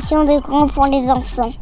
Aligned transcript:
De 0.00 0.40
grands 0.40 0.66
pour 0.66 0.86
les 0.86 1.08
enfants. 1.08 1.52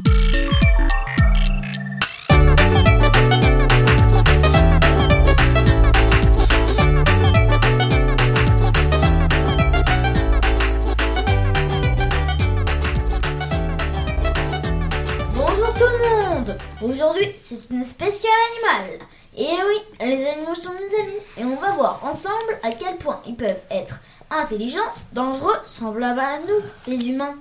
Bonjour 15.34 15.74
tout 15.74 15.80
le 15.80 16.30
monde 16.30 16.56
Aujourd'hui, 16.80 17.26
c'est 17.44 17.58
une 17.70 17.84
spéciale 17.84 18.30
animale. 18.54 19.00
Et 19.36 19.46
oui, 19.46 19.82
les 20.00 20.26
animaux 20.26 20.54
sont 20.54 20.70
nos 20.70 21.02
amis. 21.02 21.20
Et 21.36 21.44
on 21.44 21.56
va 21.60 21.72
voir 21.72 22.00
ensemble 22.02 22.34
à 22.62 22.70
quel 22.70 22.96
point 22.96 23.20
ils 23.26 23.36
peuvent 23.36 23.60
être 23.70 24.00
intelligents, 24.30 24.80
dangereux, 25.12 25.56
semblables 25.66 26.20
à 26.20 26.38
nous, 26.38 26.62
les 26.86 27.08
humains. 27.08 27.34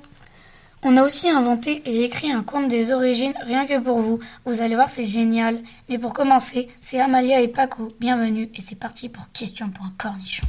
On 0.83 0.95
a 0.95 1.03
aussi 1.03 1.27
inventé 1.27 1.81
et 1.85 2.03
écrit 2.03 2.31
un 2.31 2.43
conte 2.43 2.67
des 2.67 2.91
origines 2.91 3.33
rien 3.41 3.65
que 3.65 3.79
pour 3.79 3.99
vous. 3.99 4.19
Vous 4.45 4.61
allez 4.61 4.75
voir, 4.75 4.89
c'est 4.89 5.05
génial. 5.05 5.57
Mais 5.89 5.97
pour 5.97 6.13
commencer, 6.13 6.67
c'est 6.79 6.99
Amalia 6.99 7.41
et 7.41 7.47
Paco. 7.47 7.87
Bienvenue 7.99 8.49
et 8.53 8.61
c'est 8.61 8.77
parti 8.77 9.09
pour 9.09 9.31
Question 9.31 9.69
pour 9.69 9.85
un 9.85 9.93
cornichon. 9.97 10.45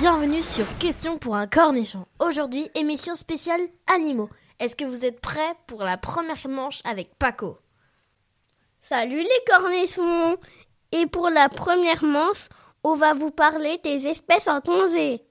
Bienvenue 0.00 0.42
sur 0.42 0.64
Question 0.78 1.18
pour 1.18 1.36
un 1.36 1.46
cornichon. 1.46 2.04
Aujourd'hui, 2.18 2.68
émission 2.74 3.14
spéciale 3.14 3.60
animaux. 3.94 4.28
Est-ce 4.60 4.76
que 4.76 4.84
vous 4.84 5.06
êtes 5.06 5.22
prêts 5.22 5.54
pour 5.66 5.84
la 5.84 5.96
première 5.96 6.46
manche 6.46 6.82
avec 6.84 7.14
Paco 7.18 7.56
Salut 8.82 9.22
les 9.22 9.44
cornichons 9.46 10.36
Et 10.92 11.06
pour 11.06 11.30
la 11.30 11.48
première 11.48 12.04
manche, 12.04 12.46
on 12.84 12.92
va 12.92 13.14
vous 13.14 13.30
parler 13.30 13.78
des 13.78 14.06
espèces 14.06 14.48
en 14.48 14.60
danger. 14.60 15.24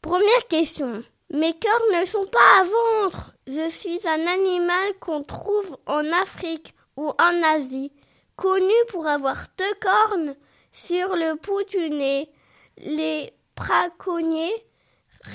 Première 0.00 0.46
question. 0.48 1.04
Mes 1.30 1.52
cornes 1.52 2.00
ne 2.00 2.06
sont 2.06 2.24
pas 2.24 2.60
à 2.60 2.62
vendre. 2.62 3.34
Je 3.46 3.68
suis 3.68 4.00
un 4.08 4.26
animal 4.26 4.94
qu'on 4.98 5.22
trouve 5.22 5.76
en 5.84 6.10
Afrique 6.22 6.74
ou 6.96 7.10
en 7.18 7.42
Asie, 7.54 7.92
connu 8.36 8.72
pour 8.88 9.06
avoir 9.06 9.46
deux 9.58 9.74
cornes 9.78 10.36
sur 10.72 11.14
le 11.16 11.34
bout 11.34 11.64
du 11.64 11.90
nez. 11.90 12.30
Les 12.78 13.34
braconniers 13.56 14.64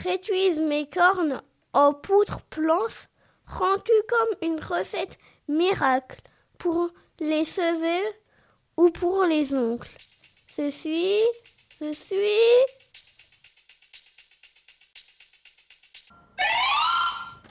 réduisent 0.03 0.61
mes 0.61 0.89
cornes 0.89 1.43
en 1.75 1.93
poudre 1.93 2.41
blanche, 2.55 3.07
rendue 3.45 3.91
comme 4.07 4.49
une 4.49 4.59
recette 4.59 5.17
miracle 5.47 6.21
pour 6.57 6.89
les 7.19 7.45
cheveux 7.45 8.13
ou 8.77 8.89
pour 8.89 9.25
les 9.25 9.53
ongles. 9.53 9.87
Je 10.57 10.71
suis, 10.71 11.19
je 11.81 11.91
suis. 11.91 12.85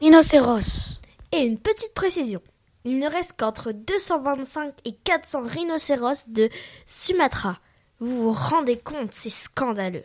Rhinocéros. 0.00 1.00
Et 1.30 1.40
une 1.40 1.58
petite 1.58 1.94
précision. 1.94 2.40
Il 2.84 2.98
ne 2.98 3.08
reste 3.08 3.34
qu'entre 3.36 3.72
225 3.72 4.74
et 4.84 4.92
400 4.92 5.42
rhinocéros 5.46 6.28
de 6.28 6.48
Sumatra. 6.86 7.58
Vous 8.00 8.22
vous 8.22 8.32
rendez 8.32 8.78
compte, 8.78 9.12
c'est 9.12 9.30
scandaleux. 9.30 10.04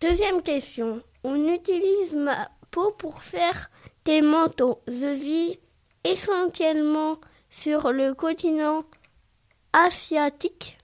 Deuxième 0.00 0.42
question. 0.42 1.02
On 1.28 1.48
utilise 1.48 2.14
ma 2.14 2.48
peau 2.70 2.92
pour 2.92 3.20
faire 3.20 3.68
des 4.04 4.22
manteaux. 4.22 4.80
Je 4.86 5.12
vis 5.12 5.58
essentiellement 6.04 7.18
sur 7.50 7.90
le 7.90 8.14
continent 8.14 8.84
asiatique. 9.72 10.78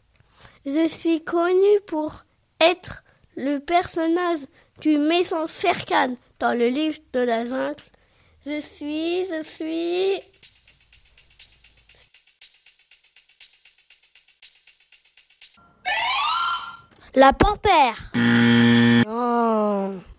Je 0.67 0.89
suis 0.89 1.23
connu 1.23 1.81
pour 1.87 2.25
être 2.59 3.05
le 3.37 3.61
personnage 3.61 4.41
du 4.81 4.99
maison 4.99 5.47
Serkan 5.47 6.17
dans 6.41 6.59
le 6.59 6.67
livre 6.67 6.99
de 7.13 7.21
la 7.21 7.45
jungle. 7.45 7.77
Je 8.45 8.61
suis, 8.61 9.25
je 9.27 9.45
suis. 9.45 10.19
La 17.15 17.33
panthère 17.33 18.11
Oh. 19.07 20.12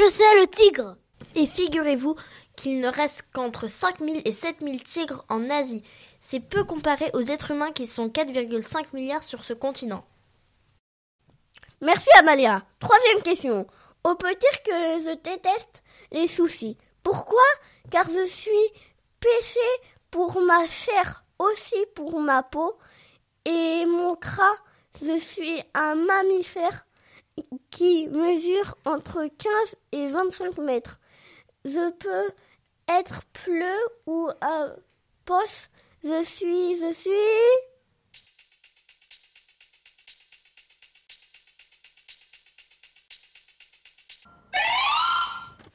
Je 0.00 0.08
sais, 0.08 0.40
le 0.40 0.46
tigre 0.46 0.96
Et 1.34 1.46
figurez-vous 1.46 2.14
qu'il 2.56 2.80
ne 2.80 2.88
reste 2.88 3.24
qu'entre 3.34 3.66
5000 3.66 4.22
et 4.24 4.32
7000 4.32 4.82
tigres 4.82 5.26
en 5.28 5.50
Asie. 5.50 5.82
C'est 6.20 6.40
peu 6.40 6.64
comparé 6.64 7.10
aux 7.12 7.20
êtres 7.20 7.50
humains 7.50 7.72
qui 7.72 7.86
sont 7.86 8.08
4,5 8.08 8.86
milliards 8.94 9.22
sur 9.22 9.44
ce 9.44 9.52
continent. 9.52 10.04
Merci 11.82 12.08
Amalia. 12.18 12.64
Troisième 12.78 13.22
question. 13.22 13.66
On 14.04 14.16
peut 14.16 14.34
dire 14.34 14.62
que 14.64 14.70
je 15.04 15.16
déteste 15.22 15.82
les 16.12 16.28
soucis. 16.28 16.78
Pourquoi? 17.02 17.44
Car 17.90 18.06
je 18.08 18.26
suis 18.26 18.50
péché 19.20 19.60
pour 20.10 20.40
ma 20.40 20.66
chair, 20.66 21.24
aussi 21.38 21.76
pour 21.94 22.20
ma 22.20 22.42
peau 22.42 22.78
et 23.44 23.84
mon 23.84 24.16
cras. 24.16 24.56
Je 25.02 25.18
suis 25.18 25.62
un 25.74 25.94
mammifère 25.94 26.86
qui 27.70 28.08
mesure 28.08 28.76
entre 28.84 29.26
15 29.26 29.76
et 29.92 30.06
25 30.06 30.58
mètres. 30.58 31.00
Je 31.64 31.90
peux 31.92 32.32
être 32.88 33.22
pleu 33.32 33.76
ou 34.06 34.28
un 34.40 34.74
poste. 35.24 35.70
Je 36.02 36.24
suis, 36.24 36.76
je 36.76 36.92
suis. 36.92 37.10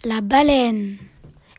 La 0.03 0.21
baleine. 0.21 0.97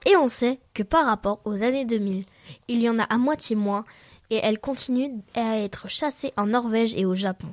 Et 0.05 0.17
on 0.17 0.29
sait 0.29 0.61
que 0.73 0.85
par 0.85 1.07
rapport 1.07 1.41
aux 1.45 1.63
années 1.63 1.85
2000, 1.85 2.25
il 2.69 2.81
y 2.81 2.89
en 2.89 2.99
a 3.01 3.03
à 3.03 3.19
moitié 3.19 3.57
moins 3.57 3.85
et 4.31 4.37
elle 4.37 4.61
continue 4.61 5.11
à 5.35 5.59
être 5.59 5.89
chassée 5.89 6.33
en 6.37 6.47
Norvège 6.47 6.95
et 6.97 7.05
au 7.05 7.15
Japon. 7.15 7.49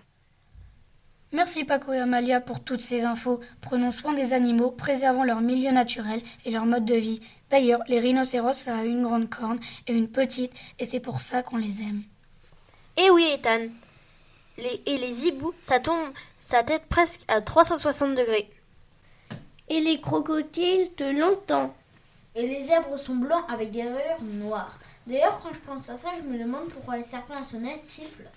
Merci 1.33 1.63
Paco 1.63 1.91
et 1.91 1.97
Amalia 1.97 2.41
pour 2.41 2.63
toutes 2.63 2.79
ces 2.79 3.05
infos. 3.05 3.39
Prenons 3.59 3.89
soin 3.89 4.13
des 4.13 4.33
animaux, 4.33 4.69
préservons 4.69 5.23
leur 5.23 5.41
milieu 5.41 5.71
naturel 5.71 6.21
et 6.45 6.51
leur 6.51 6.67
mode 6.67 6.85
de 6.85 6.93
vie. 6.93 7.21
D'ailleurs, 7.49 7.79
les 7.87 7.99
rhinocéros, 7.99 8.53
ça 8.53 8.77
a 8.77 8.83
une 8.83 9.01
grande 9.01 9.31
corne 9.31 9.59
et 9.87 9.93
une 9.93 10.07
petite, 10.07 10.51
et 10.77 10.85
c'est 10.85 10.99
pour 10.99 11.21
ça 11.21 11.41
qu'on 11.41 11.57
les 11.57 11.81
aime. 11.81 12.03
Et 12.97 13.09
oui, 13.09 13.27
Ethan. 13.33 13.67
Les, 14.59 14.83
et 14.85 14.99
les 14.99 15.25
hiboux, 15.25 15.55
ça 15.59 15.79
tombe 15.79 16.13
sa 16.37 16.61
tête 16.61 16.85
presque 16.87 17.21
à 17.27 17.41
360 17.41 18.13
degrés. 18.13 18.51
Et 19.69 19.79
les 19.79 19.99
crocodiles 19.99 20.91
de 20.97 21.19
longtemps. 21.19 21.73
Et 22.35 22.45
les 22.45 22.65
zèbres 22.65 22.99
sont 22.99 23.15
blancs 23.15 23.45
avec 23.49 23.71
des 23.71 23.81
rayures 23.81 24.21
noires. 24.21 24.77
D'ailleurs, 25.07 25.39
quand 25.41 25.51
je 25.51 25.59
pense 25.61 25.89
à 25.89 25.97
ça, 25.97 26.09
je 26.15 26.29
me 26.29 26.37
demande 26.37 26.69
pourquoi 26.69 26.97
les 26.97 27.03
serpents 27.03 27.41
à 27.41 27.43
sonnette 27.43 27.87
sifflent. 27.87 28.29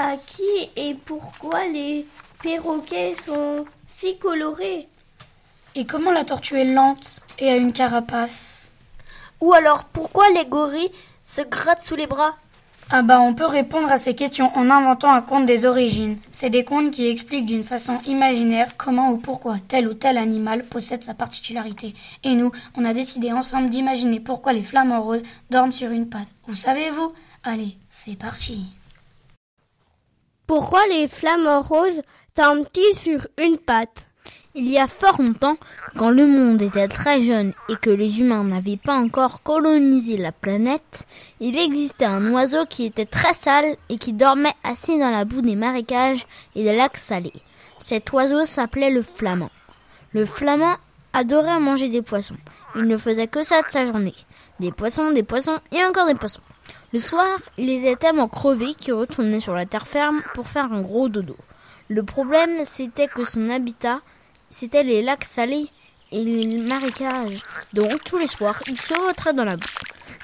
À 0.00 0.16
qui 0.16 0.70
et 0.76 0.94
pourquoi 0.94 1.66
les 1.66 2.06
perroquets 2.40 3.16
sont 3.26 3.64
si 3.88 4.16
colorés 4.16 4.86
Et 5.74 5.86
comment 5.86 6.12
la 6.12 6.24
tortue 6.24 6.54
est 6.54 6.72
lente 6.72 7.18
et 7.40 7.50
a 7.50 7.56
une 7.56 7.72
carapace 7.72 8.68
Ou 9.40 9.52
alors, 9.54 9.82
pourquoi 9.82 10.30
les 10.30 10.46
gorilles 10.46 10.92
se 11.24 11.42
grattent 11.42 11.82
sous 11.82 11.96
les 11.96 12.06
bras 12.06 12.36
Ah 12.90 13.02
bah 13.02 13.20
on 13.20 13.34
peut 13.34 13.44
répondre 13.44 13.90
à 13.90 13.98
ces 13.98 14.14
questions 14.14 14.56
en 14.56 14.70
inventant 14.70 15.12
un 15.12 15.20
conte 15.20 15.46
des 15.46 15.66
origines. 15.66 16.16
C'est 16.30 16.48
des 16.48 16.62
contes 16.62 16.92
qui 16.92 17.08
expliquent 17.08 17.46
d'une 17.46 17.64
façon 17.64 17.98
imaginaire 18.06 18.76
comment 18.76 19.10
ou 19.10 19.16
pourquoi 19.16 19.56
tel 19.66 19.88
ou 19.88 19.94
tel 19.94 20.16
animal 20.16 20.62
possède 20.62 21.02
sa 21.02 21.14
particularité. 21.14 21.92
Et 22.22 22.36
nous, 22.36 22.52
on 22.76 22.84
a 22.84 22.94
décidé 22.94 23.32
ensemble 23.32 23.68
d'imaginer 23.68 24.20
pourquoi 24.20 24.52
les 24.52 24.62
flamants 24.62 25.02
roses 25.02 25.24
dorment 25.50 25.72
sur 25.72 25.90
une 25.90 26.08
patte. 26.08 26.28
Vous 26.46 26.54
savez-vous? 26.54 27.12
Allez, 27.42 27.76
c'est 27.88 28.16
parti. 28.16 28.68
Pourquoi 30.48 30.80
les 30.86 31.08
flamants 31.08 31.60
roses 31.60 32.00
semble-t-il 32.34 32.96
sur 32.96 33.28
une 33.36 33.58
patte? 33.58 34.06
Il 34.54 34.66
y 34.66 34.78
a 34.78 34.88
fort 34.88 35.20
longtemps, 35.20 35.58
quand 35.94 36.08
le 36.08 36.26
monde 36.26 36.62
était 36.62 36.88
très 36.88 37.22
jeune 37.22 37.52
et 37.68 37.76
que 37.76 37.90
les 37.90 38.20
humains 38.20 38.44
n'avaient 38.44 38.78
pas 38.82 38.94
encore 38.94 39.42
colonisé 39.42 40.16
la 40.16 40.32
planète, 40.32 41.06
il 41.40 41.58
existait 41.58 42.06
un 42.06 42.32
oiseau 42.32 42.64
qui 42.64 42.86
était 42.86 43.04
très 43.04 43.34
sale 43.34 43.76
et 43.90 43.98
qui 43.98 44.14
dormait 44.14 44.54
assis 44.64 44.98
dans 44.98 45.10
la 45.10 45.26
boue 45.26 45.42
des 45.42 45.54
marécages 45.54 46.26
et 46.56 46.64
des 46.64 46.74
lacs 46.74 46.96
salés. 46.96 47.34
Cet 47.78 48.10
oiseau 48.12 48.46
s'appelait 48.46 48.88
le 48.88 49.02
flamand. 49.02 49.50
Le 50.14 50.24
flamand 50.24 50.76
adorait 51.12 51.60
manger 51.60 51.90
des 51.90 52.00
poissons. 52.00 52.38
Il 52.74 52.84
ne 52.84 52.96
faisait 52.96 53.28
que 53.28 53.44
ça 53.44 53.60
de 53.60 53.68
sa 53.68 53.84
journée. 53.84 54.14
Des 54.60 54.72
poissons, 54.72 55.10
des 55.10 55.24
poissons 55.24 55.58
et 55.72 55.84
encore 55.84 56.06
des 56.06 56.14
poissons. 56.14 56.40
Le 56.90 57.00
soir, 57.00 57.38
il 57.58 57.68
était 57.68 57.96
tellement 57.96 58.28
crevé 58.28 58.74
qu'il 58.74 58.94
retournait 58.94 59.40
sur 59.40 59.52
la 59.52 59.66
terre 59.66 59.86
ferme 59.86 60.22
pour 60.32 60.48
faire 60.48 60.72
un 60.72 60.80
gros 60.80 61.10
dodo. 61.10 61.36
Le 61.88 62.02
problème, 62.02 62.64
c'était 62.64 63.08
que 63.08 63.26
son 63.26 63.50
habitat, 63.50 64.00
c'était 64.48 64.82
les 64.82 65.02
lacs 65.02 65.26
salés 65.26 65.68
et 66.12 66.24
les 66.24 66.58
marécages. 66.60 67.42
Donc 67.74 68.02
tous 68.04 68.16
les 68.16 68.26
soirs, 68.26 68.62
il 68.66 68.80
se 68.80 68.94
retrait 68.94 69.34
dans 69.34 69.44
la 69.44 69.58
boue. 69.58 69.66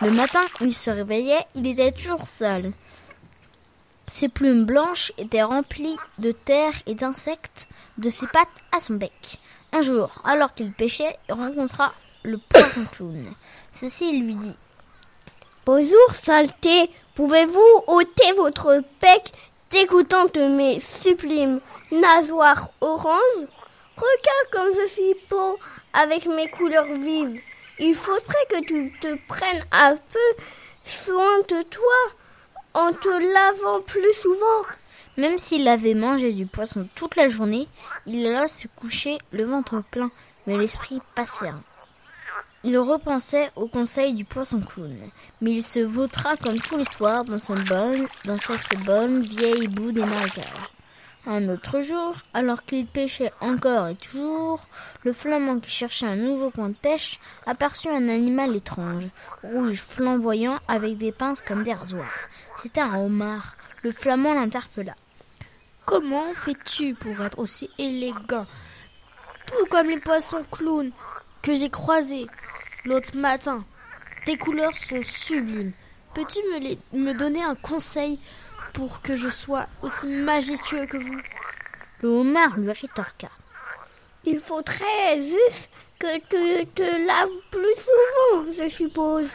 Le 0.01 0.11
matin, 0.11 0.41
il 0.63 0.75
se 0.75 0.89
réveillait, 0.89 1.45
il 1.55 1.67
était 1.67 1.93
toujours 1.93 2.27
sale. 2.27 2.73
Ses 4.07 4.31
plumes 4.31 4.65
blanches 4.65 5.13
étaient 5.19 5.43
remplies 5.43 5.99
de 6.19 6.33
terre 6.33 6.75
et 6.87 6.95
d'insectes, 6.95 7.69
de 7.99 8.09
ses 8.09 8.27
pattes 8.27 8.49
à 8.75 8.81
son 8.81 8.95
bec. 8.95 9.39
Un 9.73 9.83
jour, 9.83 10.23
alors 10.25 10.55
qu'il 10.55 10.73
pêchait, 10.73 11.19
il 11.29 11.35
rencontra 11.35 11.93
le 12.23 12.39
poisson 12.39 12.87
clown. 12.91 13.35
Ceci 13.71 14.19
lui 14.19 14.35
dit 14.35 14.57
Bonjour, 15.67 16.13
saleté. 16.13 16.91
Pouvez-vous 17.15 17.85
ôter 17.87 18.33
votre 18.37 18.83
bec 19.01 19.33
dégoûtant 19.71 20.27
de 20.27 20.47
mes 20.47 20.79
sublimes 20.79 21.59
nageoires 21.91 22.69
oranges? 22.83 23.47
Regarde 23.97 24.51
comme 24.53 24.75
je 24.75 24.87
suis 24.89 25.15
beau 25.31 25.59
avec 25.95 26.27
mes 26.27 26.51
couleurs 26.51 26.85
vives. 26.85 27.41
Il 27.79 27.95
faudrait 27.95 28.47
que 28.51 28.63
tu 28.67 28.93
te 29.01 29.17
prennes 29.27 29.65
un 29.73 29.97
peu 29.97 30.43
soin 30.85 31.39
de 31.49 31.63
toi 31.63 32.13
en 32.75 32.93
te 32.93 33.09
lavant 33.09 33.81
plus 33.81 34.13
souvent. 34.21 34.67
Même 35.17 35.39
s'il 35.39 35.67
avait 35.67 35.95
mangé 35.95 36.35
du 36.35 36.45
poisson 36.45 36.87
toute 36.95 37.17
la 37.17 37.29
journée, 37.29 37.69
il 38.05 38.27
alla 38.27 38.49
se 38.49 38.69
coucher 38.69 39.17
le 39.33 39.45
ventre 39.45 39.83
plein, 39.91 40.11
mais 40.47 40.59
l'esprit 40.59 41.01
pas 41.15 41.25
serein. 41.25 41.63
Il 42.67 42.79
repensait 42.79 43.51
au 43.57 43.67
conseil 43.67 44.15
du 44.15 44.25
poisson 44.25 44.59
clown, 44.59 44.97
mais 45.43 45.53
il 45.53 45.63
se 45.63 45.81
vautra 45.81 46.35
comme 46.39 46.59
tous 46.59 46.79
les 46.79 46.87
soirs 46.87 47.27
dans 47.27 47.37
son 47.37 47.53
bonne, 47.53 48.09
dans 48.25 48.39
cette 48.39 48.79
bonne 48.87 49.21
vieille 49.21 49.69
boue 49.69 49.93
des 49.93 50.05
marécages. 50.05 50.73
Un 51.27 51.47
autre 51.51 51.83
jour, 51.83 52.15
alors 52.33 52.65
qu'il 52.65 52.87
pêchait 52.87 53.33
encore 53.43 53.89
et 53.89 53.95
toujours, 53.95 54.67
le 55.03 55.13
flamand 55.13 55.59
qui 55.59 55.71
cherchait 55.71 56.07
un 56.07 56.17
nouveau 56.17 56.51
coin 56.51 56.71
de 56.71 56.75
pêche 56.75 57.21
aperçut 57.45 57.91
un 57.91 58.09
animal 58.09 58.57
étrange, 58.57 59.09
rouge 59.43 59.83
flamboyant 59.83 60.59
avec 60.67 60.97
des 60.97 61.13
pinces 61.13 61.43
comme 61.43 61.65
des 61.65 61.75
rasoirs. 61.75 62.29
C'était 62.63 62.81
un 62.81 62.97
homard. 62.97 63.57
Le 63.83 63.93
flamand 63.93 64.33
l'interpella. 64.33 64.95
Comment 65.85 66.33
fais-tu 66.35 66.95
pour 66.95 67.21
être 67.21 67.39
aussi 67.39 67.69
élégant? 67.77 68.47
Tout 69.47 69.67
comme 69.71 69.91
les 69.91 70.01
poissons 70.01 70.47
clowns 70.51 70.93
que 71.43 71.55
j'ai 71.55 71.69
croisés 71.69 72.27
l'autre 72.85 73.17
matin. 73.17 73.65
Tes 74.25 74.37
couleurs 74.39 74.75
sont 74.75 75.03
sublimes. 75.03 75.73
Peux-tu 76.15 76.39
me, 76.53 76.59
les- 76.61 76.79
me 76.93 77.13
donner 77.13 77.43
un 77.43 77.55
conseil 77.57 78.19
pour 78.73 79.03
que 79.03 79.17
je 79.17 79.29
sois 79.29 79.67
aussi 79.83 80.07
majestueux 80.07 80.87
que 80.87 80.97
vous? 80.97 81.21
Le 82.01 82.09
homard 82.09 82.57
lui 82.59 82.71
rétorqua. 82.73 83.31
Il 84.25 84.39
faudrait 84.39 85.21
juste 85.21 85.71
que 85.99 86.17
tu 86.19 86.67
te 86.69 86.83
laves 87.07 87.29
plus 87.51 87.77
souvent, 87.77 88.53
je 88.53 88.69
suppose. 88.69 89.29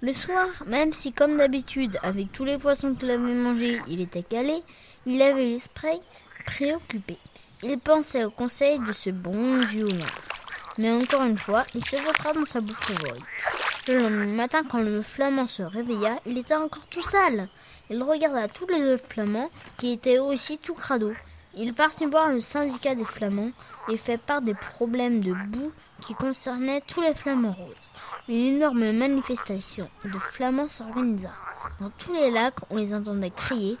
Le 0.00 0.12
soir, 0.12 0.46
même 0.66 0.92
si 0.92 1.12
comme 1.12 1.36
d'habitude, 1.36 1.98
avec 2.02 2.32
tous 2.32 2.44
les 2.44 2.56
poissons 2.56 2.94
qu'il 2.94 3.10
avait 3.10 3.34
mangés, 3.34 3.80
il 3.88 4.00
était 4.00 4.22
calé, 4.22 4.62
il 5.06 5.20
avait 5.20 5.44
l'esprit 5.46 6.00
préoccupé. 6.46 7.18
Il 7.62 7.78
pensait 7.78 8.24
au 8.24 8.30
conseil 8.30 8.78
de 8.78 8.92
ce 8.92 9.10
bon 9.10 9.58
vieux 9.64 9.84
homard. 9.86 10.37
Mais 10.78 10.92
encore 10.92 11.24
une 11.24 11.38
fois, 11.38 11.64
il 11.74 11.84
se 11.84 11.96
vautra 11.96 12.32
dans 12.32 12.44
sa 12.44 12.60
bouffe 12.60 12.78
favorite. 12.78 13.24
Le 13.88 13.98
lendemain 13.98 14.26
matin, 14.26 14.62
quand 14.62 14.78
le 14.78 15.02
flamand 15.02 15.48
se 15.48 15.62
réveilla, 15.62 16.20
il 16.24 16.38
était 16.38 16.54
encore 16.54 16.86
tout 16.86 17.02
sale. 17.02 17.48
Il 17.90 18.00
regarda 18.02 18.46
tous 18.46 18.66
les 18.68 18.92
autres 18.92 19.04
flamands, 19.04 19.50
qui 19.76 19.92
étaient 19.92 20.20
aussi 20.20 20.58
tout 20.58 20.74
crado. 20.74 21.12
Il 21.56 21.74
partit 21.74 22.06
voir 22.06 22.28
le 22.28 22.40
syndicat 22.40 22.94
des 22.94 23.04
flamands 23.04 23.50
et 23.88 23.96
fait 23.96 24.20
part 24.20 24.40
des 24.40 24.54
problèmes 24.54 25.20
de 25.20 25.32
boue 25.32 25.72
qui 26.00 26.14
concernaient 26.14 26.82
tous 26.86 27.00
les 27.00 27.14
flamands 27.14 27.52
roses. 27.52 27.74
Une 28.28 28.56
énorme 28.56 28.92
manifestation 28.92 29.90
de 30.04 30.18
flamands 30.18 30.68
s'organisa. 30.68 31.32
Dans 31.80 31.90
tous 31.90 32.12
les 32.12 32.30
lacs, 32.30 32.58
on 32.70 32.76
les 32.76 32.94
entendait 32.94 33.30
crier 33.30 33.78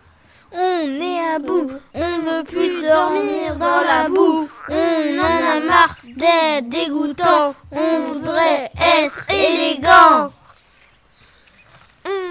On 0.50 1.00
est 1.00 1.34
à 1.34 1.38
bout, 1.38 1.70
on 1.94 2.18
veut 2.20 2.42
plus 2.42 2.80
dormir 2.80 3.56
dans 3.56 3.80
la 3.82 4.08
boue, 4.08 4.48
on 4.70 5.18
en 5.18 5.56
a 5.56 5.60
marre 5.60 5.96
d'être 6.04 6.68
dégoûtant, 6.70 7.54
on 7.70 8.00
voudrait 8.00 8.70
être 8.74 9.26
élégant. 9.30 10.32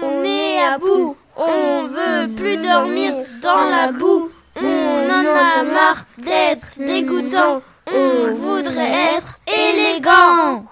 On 0.02 0.24
est 0.24 0.60
à 0.64 0.78
bout, 0.78 1.16
on 1.36 1.86
veut 1.86 2.34
plus 2.34 2.56
dormir 2.56 3.14
dans 3.40 3.70
la 3.70 3.92
boue, 3.92 4.30
on 4.56 5.08
en 5.08 5.24
a 5.24 5.62
marre 5.62 6.04
d'être 6.18 6.76
dégoûtant, 6.76 7.62
on 7.86 8.34
voudrait 8.34 9.14
être 9.14 9.38
élégant. 9.46 10.64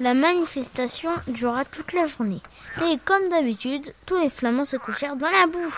La 0.00 0.14
manifestation 0.14 1.10
dura 1.26 1.64
toute 1.64 1.92
la 1.92 2.04
journée. 2.04 2.40
Et 2.86 2.98
comme 3.04 3.28
d'habitude, 3.30 3.92
tous 4.06 4.16
les 4.20 4.30
flamands 4.30 4.64
se 4.64 4.76
couchèrent 4.76 5.16
dans 5.16 5.30
la 5.30 5.48
boue. 5.48 5.74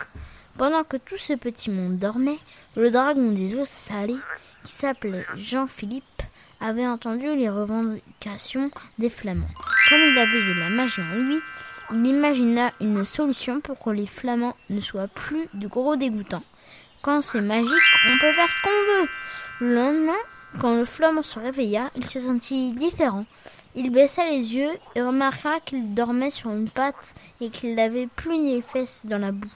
Pendant 0.58 0.84
que 0.84 0.98
tout 0.98 1.16
ce 1.16 1.32
petit 1.32 1.70
monde 1.70 1.98
dormait, 1.98 2.38
le 2.76 2.90
dragon 2.90 3.32
des 3.32 3.54
eaux 3.54 3.64
salées, 3.64 4.18
qui 4.62 4.72
s'appelait 4.72 5.24
Jean-Philippe, 5.34 6.04
avait 6.60 6.86
entendu 6.86 7.34
les 7.34 7.48
revendications 7.48 8.70
des 8.98 9.08
flamands. 9.08 9.48
Comme 9.88 10.00
il 10.00 10.18
avait 10.18 10.44
de 10.44 10.52
la 10.52 10.68
magie 10.68 11.00
en 11.00 11.14
lui, 11.14 11.40
il 11.92 12.06
imagina 12.06 12.72
une 12.80 13.06
solution 13.06 13.60
pour 13.60 13.78
que 13.78 13.88
les 13.88 14.04
flamands 14.04 14.56
ne 14.68 14.80
soient 14.80 15.08
plus 15.08 15.48
de 15.54 15.66
gros 15.66 15.96
dégoûtants. 15.96 16.44
Quand 17.00 17.22
c'est 17.22 17.40
magique, 17.40 17.72
on 18.06 18.18
peut 18.18 18.34
faire 18.34 18.50
ce 18.50 18.60
qu'on 18.60 18.68
veut. 18.68 19.08
Le 19.60 19.74
lendemain, 19.74 20.20
quand 20.60 20.76
le 20.76 20.84
flamand 20.84 21.22
se 21.22 21.38
réveilla, 21.38 21.90
il 21.96 22.08
se 22.10 22.20
sentit 22.20 22.72
différent. 22.72 23.24
Il 23.76 23.90
baissa 23.90 24.28
les 24.28 24.56
yeux 24.56 24.72
et 24.96 25.02
remarqua 25.02 25.60
qu'il 25.60 25.94
dormait 25.94 26.30
sur 26.30 26.50
une 26.50 26.68
patte 26.68 27.14
et 27.40 27.50
qu'il 27.50 27.76
n'avait 27.76 28.08
plus 28.08 28.38
ni 28.38 28.60
fesses 28.62 29.06
dans 29.06 29.18
la 29.18 29.30
boue. 29.30 29.48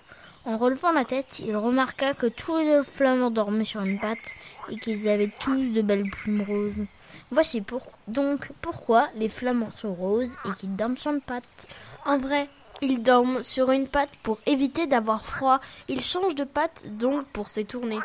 En 0.44 0.56
relevant 0.56 0.92
la 0.92 1.04
tête, 1.04 1.40
il 1.40 1.56
remarqua 1.56 2.14
que 2.14 2.26
tous 2.26 2.58
les 2.58 2.82
flamands 2.84 3.30
dormaient 3.30 3.64
sur 3.64 3.80
une 3.80 3.98
patte 3.98 4.34
et 4.68 4.78
qu'ils 4.78 5.08
avaient 5.08 5.32
tous 5.40 5.72
de 5.72 5.82
belles 5.82 6.10
plumes 6.10 6.42
roses. 6.42 6.84
Voici 7.30 7.64
donc 8.06 8.52
pourquoi 8.60 9.08
les 9.16 9.28
flamands 9.28 9.72
sont 9.76 9.94
roses 9.94 10.36
et 10.44 10.52
qu'ils 10.52 10.76
dorment 10.76 10.98
sur 10.98 11.12
une 11.12 11.20
patte. 11.20 11.66
En 12.04 12.18
vrai, 12.18 12.48
ils 12.82 13.02
dorment 13.02 13.42
sur 13.42 13.70
une 13.70 13.88
patte 13.88 14.14
pour 14.22 14.38
éviter 14.46 14.86
d'avoir 14.86 15.24
froid. 15.24 15.60
Ils 15.88 16.02
changent 16.02 16.34
de 16.34 16.44
patte 16.44 16.84
donc 16.98 17.24
pour 17.28 17.48
se 17.48 17.62
tourner. 17.62 17.98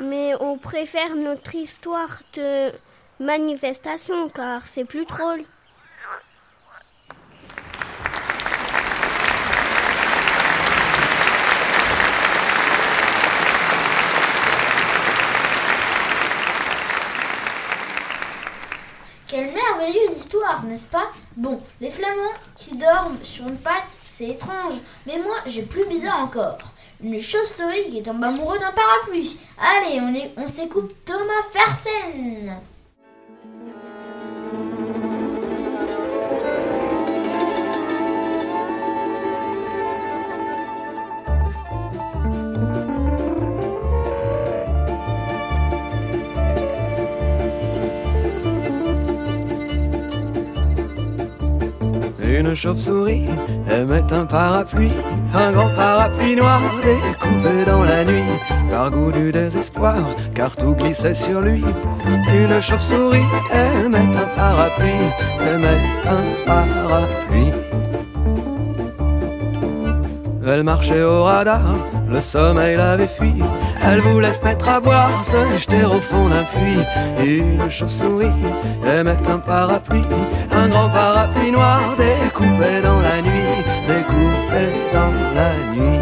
Mais 0.00 0.32
on 0.40 0.56
préfère 0.58 1.16
notre 1.16 1.54
histoire 1.54 2.22
de 2.34 2.72
manifestation 3.20 4.28
car 4.28 4.66
c'est 4.66 4.84
plus 4.84 5.04
drôle. 5.06 5.44
Quelle 19.26 19.50
merveilleuse 19.50 20.14
histoire, 20.14 20.62
n'est-ce 20.64 20.88
pas? 20.88 21.10
Bon, 21.36 21.58
les 21.80 21.90
flamands 21.90 22.12
qui 22.54 22.76
dorment 22.76 23.16
sur 23.22 23.48
une 23.48 23.56
patte, 23.56 23.88
c'est 24.04 24.28
étrange. 24.28 24.74
Mais 25.06 25.16
moi, 25.16 25.36
j'ai 25.46 25.62
plus 25.62 25.86
bizarre 25.86 26.20
encore. 26.20 26.58
Une 27.02 27.18
chauve-souris 27.18 27.90
qui 27.90 28.02
tombe 28.02 28.22
amoureux 28.22 28.58
d'un 28.58 28.72
parapluie. 28.72 29.38
Allez, 29.58 30.00
on, 30.00 30.14
est, 30.14 30.32
on 30.36 30.46
s'écoute 30.46 30.94
Thomas 31.06 31.48
Fersen. 31.50 32.60
Une 33.44 33.81
Une 52.44 52.56
chauve-souris 52.56 53.26
aimait 53.70 54.12
un 54.12 54.24
parapluie, 54.24 54.90
un 55.32 55.52
grand 55.52 55.68
parapluie 55.76 56.34
noir 56.34 56.60
découpé 56.82 57.64
dans 57.64 57.84
la 57.84 58.04
nuit, 58.04 58.32
par 58.68 58.90
goût 58.90 59.12
du 59.12 59.30
désespoir, 59.30 60.02
car 60.34 60.56
tout 60.56 60.74
glissait 60.74 61.14
sur 61.14 61.40
lui. 61.40 61.62
Une 62.34 62.60
chauve-souris 62.60 63.28
aimait 63.52 63.98
un 63.98 64.36
parapluie, 64.36 65.06
aimait 65.40 65.82
un 66.04 66.44
parapluie. 66.44 67.52
Elle 70.44 70.64
marchait 70.64 71.04
au 71.04 71.22
radar, 71.22 71.76
le 72.10 72.18
sommeil 72.18 72.76
l'avait 72.76 73.06
fui. 73.06 73.34
Elle 73.84 74.00
voulait 74.00 74.32
se 74.32 74.42
mettre 74.42 74.68
à 74.68 74.80
boire, 74.80 75.24
se 75.24 75.58
jeter 75.58 75.84
au 75.84 76.00
fond 76.00 76.28
d'un 76.28 76.42
puits. 76.42 77.24
Une 77.24 77.70
chauve-souris 77.70 78.26
aimait 78.84 79.16
un 79.30 79.38
parapluie, 79.38 80.02
un 80.50 80.68
grand 80.68 80.88
parapluie 80.88 81.52
noir 81.52 81.80
découpé 82.32 82.80
dans 82.82 83.00
la 83.00 83.22
nuit, 83.22 83.64
découpé 83.86 84.64
dans 84.92 85.12
la 85.34 85.72
nuit. 85.74 86.00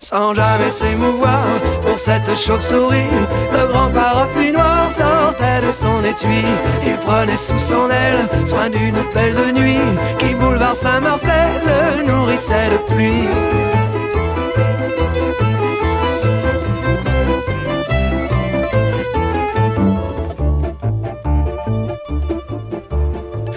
Sans 0.00 0.34
jamais 0.34 0.70
s'émouvoir 0.70 1.44
pour 1.84 1.98
cette 1.98 2.36
chauve-souris, 2.36 3.16
le 3.52 3.66
grand 3.68 3.90
parapluie 3.90 4.52
noir 4.52 4.90
sortait 4.90 5.66
de 5.66 5.72
son 5.72 6.04
étui. 6.04 6.44
Il 6.86 6.96
prenait 6.98 7.36
sous 7.36 7.58
son 7.58 7.88
aile 7.90 8.28
soin 8.44 8.68
d'une 8.70 8.98
belle 9.14 9.34
de 9.34 9.58
nuit 9.58 9.86
qui 10.18 10.34
boulevard 10.34 10.76
Saint-Marcel 10.76 11.60
le 11.98 12.02
nourrissait 12.06 12.70
de 12.70 12.92
pluie. 12.92 13.28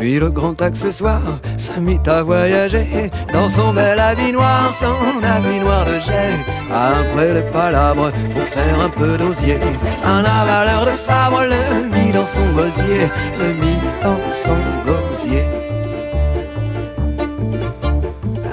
Puis 0.07 0.19
le 0.19 0.29
grand 0.29 0.61
accessoire 0.61 1.37
se 1.57 1.77
mit 1.81 1.99
à 2.07 2.23
voyager 2.23 3.11
dans 3.33 3.49
son 3.49 3.73
bel 3.73 3.99
habit 3.99 4.31
noir, 4.31 4.73
son 4.73 5.21
habit 5.21 5.59
noir 5.59 5.83
de 5.83 5.99
jet. 5.99 6.39
Après 6.71 7.33
les 7.33 7.41
palabres 7.51 8.11
pour 8.31 8.43
faire 8.43 8.79
un 8.85 8.87
peu 8.87 9.17
d'osier, 9.17 9.59
un 10.05 10.23
avaleur 10.23 10.85
de 10.85 10.93
sabre 10.93 11.43
le 11.43 11.89
mit 11.93 12.13
dans 12.13 12.25
son 12.25 12.47
gosier, 12.53 13.09
le 13.37 13.49
mit 13.61 13.76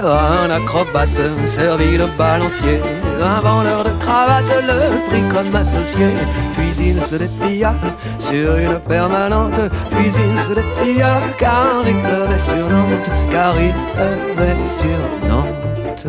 Un 0.05 0.51
acrobate 0.51 1.09
servi 1.47 1.97
de 1.97 2.05
balancier, 2.19 2.83
un 3.23 3.41
vendeur 3.41 3.85
de 3.85 3.91
cravates 3.99 4.45
le 4.69 5.09
prit 5.09 5.23
comme 5.33 5.57
associé. 5.57 6.09
Puis 6.55 6.89
il 6.89 7.01
se 7.01 7.15
déplia 7.15 7.75
sur 8.19 8.55
une 8.57 8.79
permanente, 8.81 9.59
puis 9.91 10.09
il 10.09 10.43
se 10.43 10.53
déplia 10.53 11.23
car 11.39 11.83
il 11.87 11.97
pleuvait 11.97 12.39
sur 12.39 12.69
Nantes, 12.69 13.11
car 13.31 13.55
il 13.59 13.73
pleuvait 13.95 14.57
sur 14.79 15.29
Nantes. 15.31 16.07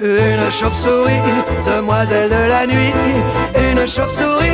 Une 0.00 0.50
chauve-souris, 0.52 1.20
demoiselle 1.66 2.30
de 2.30 2.48
la 2.48 2.64
nuit, 2.64 2.94
une 3.56 3.88
chauve-souris 3.88 4.46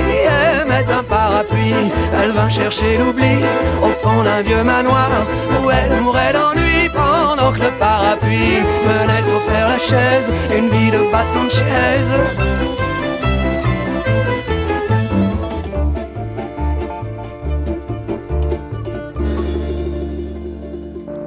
aimait 0.62 0.86
un 0.90 1.02
parapluie. 1.02 1.92
Elle 2.22 2.30
vint 2.30 2.48
chercher 2.48 2.96
l'oubli 2.96 3.36
au 3.82 3.90
fond 4.02 4.22
d'un 4.22 4.40
vieux 4.40 4.64
manoir 4.64 5.10
où 5.62 5.70
elle 5.70 6.00
mourait 6.00 6.32
d'ennui 6.32 6.61
le 7.58 7.70
parapluie 7.78 8.62
menait 8.86 9.32
au 9.34 9.40
père 9.48 9.68
la 9.68 9.78
chaise, 9.78 10.28
une 10.56 10.68
vie 10.68 10.90
de 10.90 11.10
bâton 11.10 11.44
de 11.44 11.50
chaise. 11.50 12.12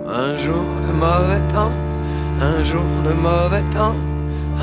Un 0.07 0.37
jour 0.37 0.65
de 0.87 0.91
mauvais 0.93 1.43
temps, 1.53 1.75
un 2.41 2.63
jour 2.63 2.89
de 3.05 3.13
mauvais 3.13 3.63
temps, 3.73 3.95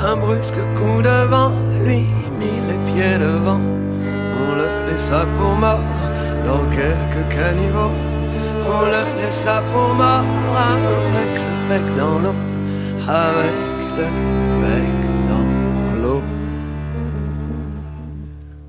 un 0.03 0.15
brusque 0.15 0.63
coup 0.77 1.01
de 1.01 1.17
vent 1.31 1.53
lui 1.83 2.07
mit 2.39 2.59
les 2.67 2.79
pieds 2.91 3.17
devant. 3.17 3.61
On 4.41 4.55
le 4.55 4.67
laissa 4.87 5.25
pour 5.37 5.55
mort 5.55 5.79
dans 6.45 6.65
quelques 6.77 7.25
caniveaux. 7.29 7.95
On 8.65 8.85
le 8.85 9.03
laissa 9.17 9.61
pour 9.71 9.93
mort 9.93 10.25
avec 10.71 11.33
le 11.47 11.52
bec 11.69 11.95
dans 11.97 12.19
l'eau, 12.19 12.35
avec 13.07 13.51
le 13.97 14.07
bec 14.61 14.95
dans 15.29 16.01
l'eau. 16.01 16.21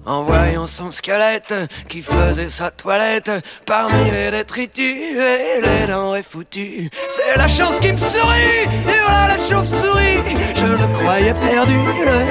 En 0.07 0.23
voyant 0.25 0.67
son 0.67 0.91
squelette 0.91 1.55
qui 1.89 2.03
faisait 2.03 2.51
sa 2.51 2.71
toilette 2.71 3.31
parmi 3.65 4.11
les 4.11 4.31
détritus 4.31 5.17
et 5.17 5.61
les 5.63 5.87
denrées 5.87 6.23
foutues, 6.23 6.91
c'est 7.09 7.39
la 7.39 7.49
chance 7.49 7.81
qui 7.81 7.93
me 7.93 7.99
sourit, 7.99 8.65
et 8.65 9.01
voilà 9.07 9.37
la 9.37 9.39
chauve-souris. 9.39 10.19
Je 10.57 10.67
le 10.67 10.87
croyais 10.99 11.35
perdu, 11.35 11.79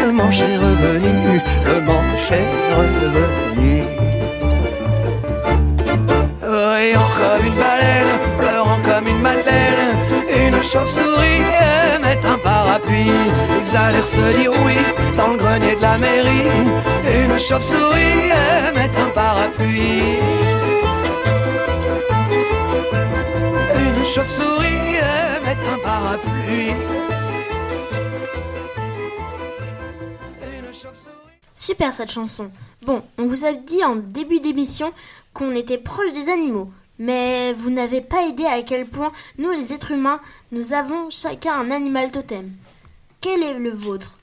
le 0.05 0.11
manche 0.11 0.39
est 0.39 0.57
revenu, 0.57 1.41
le 1.65 1.81
manche 1.81 2.31
est 2.31 2.75
revenu. 2.75 3.83
Riant 6.41 7.09
comme 7.17 7.45
une 7.47 7.55
baleine, 7.55 8.19
pleurant 8.37 8.79
comme 8.85 9.07
une 9.07 9.21
madeleine, 9.21 9.97
une 10.73 10.79
chauve-souris 10.79 11.43
aimait 11.95 12.25
un 12.25 12.37
parapluie. 12.39 13.11
Ils 13.61 13.77
allèrent 13.77 14.07
se 14.07 14.37
dire 14.37 14.51
oui 14.65 14.75
dans 15.15 15.27
le 15.27 15.37
grenier 15.37 15.75
de 15.75 15.81
la 15.81 15.97
mairie. 15.99 16.47
Une 17.05 17.39
chauve-souris 17.39 18.31
aimait 18.67 18.89
un 18.97 19.09
parapluie. 19.09 20.17
Une 23.75 24.05
chauve-souris 24.05 24.95
aimait 24.97 25.57
un 25.71 25.77
parapluie. 25.77 26.73
Super 31.53 31.93
cette 31.93 32.11
chanson. 32.11 32.49
Bon, 32.83 33.03
on 33.19 33.27
vous 33.27 33.45
a 33.45 33.53
dit 33.53 33.83
en 33.83 33.95
début 33.95 34.39
d'émission 34.39 34.91
qu'on 35.33 35.53
était 35.53 35.77
proche 35.77 36.11
des 36.13 36.29
animaux. 36.29 36.71
Mais 37.03 37.51
vous 37.51 37.69
n'avez 37.69 37.99
pas 37.99 38.25
aidé 38.25 38.45
à 38.45 38.63
quel 38.63 38.87
point 38.87 39.11
nous 39.37 39.51
les 39.51 39.73
êtres 39.73 39.91
humains, 39.91 40.21
nous 40.53 40.71
avons 40.71 41.09
chacun 41.09 41.53
un 41.53 41.69
animal 41.69 42.11
totem. 42.11 42.49
Quel 43.19 43.43
est 43.43 43.59
le 43.59 43.71
vôtre? 43.71 44.19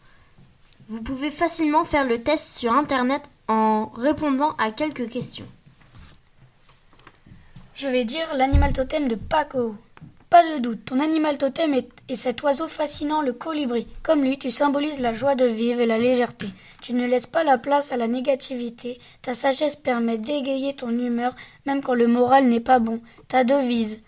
Vous 0.88 1.02
pouvez 1.02 1.30
facilement 1.30 1.84
faire 1.84 2.06
le 2.06 2.22
test 2.22 2.56
sur 2.56 2.72
internet 2.72 3.28
en 3.48 3.92
répondant 3.94 4.54
à 4.56 4.70
quelques 4.70 5.10
questions. 5.10 5.44
Je 7.74 7.86
vais 7.86 8.06
dire 8.06 8.34
l'animal 8.34 8.72
totem 8.72 9.08
de 9.08 9.14
Paco. 9.14 9.74
Pas 10.30 10.44
de 10.54 10.60
doute, 10.60 10.84
ton 10.84 11.00
animal 11.00 11.38
totem 11.38 11.74
est, 11.74 11.88
est 12.08 12.14
cet 12.14 12.44
oiseau 12.44 12.68
fascinant, 12.68 13.20
le 13.20 13.32
colibri. 13.32 13.88
Comme 14.04 14.22
lui, 14.22 14.38
tu 14.38 14.52
symbolises 14.52 15.00
la 15.00 15.12
joie 15.12 15.34
de 15.34 15.44
vivre 15.44 15.80
et 15.80 15.86
la 15.86 15.98
légèreté. 15.98 16.46
Tu 16.80 16.92
ne 16.92 17.04
laisses 17.04 17.26
pas 17.26 17.42
la 17.42 17.58
place 17.58 17.90
à 17.90 17.96
la 17.96 18.06
négativité. 18.06 19.00
Ta 19.22 19.34
sagesse 19.34 19.74
permet 19.74 20.18
d'égayer 20.18 20.76
ton 20.76 20.90
humeur, 20.90 21.34
même 21.66 21.82
quand 21.82 21.94
le 21.94 22.06
moral 22.06 22.44
n'est 22.46 22.60
pas 22.60 22.78
bon. 22.78 23.00
Ta 23.26 23.42
devise. 23.42 24.02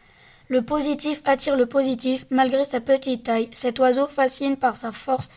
Le 0.46 0.62
positif 0.62 1.22
attire 1.24 1.56
le 1.56 1.66
positif, 1.66 2.24
malgré 2.30 2.64
sa 2.66 2.78
petite 2.78 3.24
taille. 3.24 3.50
Cet 3.52 3.80
oiseau 3.80 4.06
fascine 4.06 4.56
par 4.56 4.76
sa 4.76 4.92
force 4.92 5.28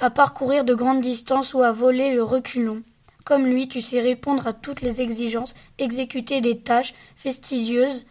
à 0.00 0.10
parcourir 0.10 0.64
de 0.64 0.74
grandes 0.74 1.00
distances 1.00 1.54
ou 1.54 1.62
à 1.62 1.70
voler 1.70 2.12
le 2.12 2.24
reculon. 2.24 2.82
Comme 3.24 3.46
lui, 3.46 3.68
tu 3.68 3.80
sais 3.80 4.00
répondre 4.00 4.48
à 4.48 4.52
toutes 4.52 4.82
les 4.82 5.00
exigences, 5.00 5.54
exécuter 5.78 6.40
des 6.40 6.58
tâches 6.58 6.92
fastidieuses, 7.14 8.04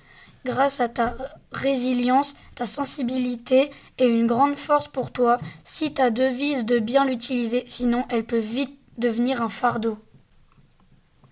grâce 0.46 0.80
à 0.80 0.90
ta 0.90 1.16
résilience, 1.52 2.36
ta 2.56 2.66
sensibilité 2.66 3.72
et 3.98 4.06
une 4.06 4.28
grande 4.28 4.56
force 4.56 4.88
pour 4.88 5.12
toi, 5.12 5.40
si 5.64 5.94
ta 5.94 6.10
devise 6.10 6.66
de 6.66 6.80
bien 6.80 7.06
l'utiliser, 7.06 7.64
sinon 7.68 8.06
elle 8.10 8.26
peut 8.26 8.38
vite 8.38 8.78
devenir 8.98 9.42
un 9.42 9.50
fardeau. 9.50 9.98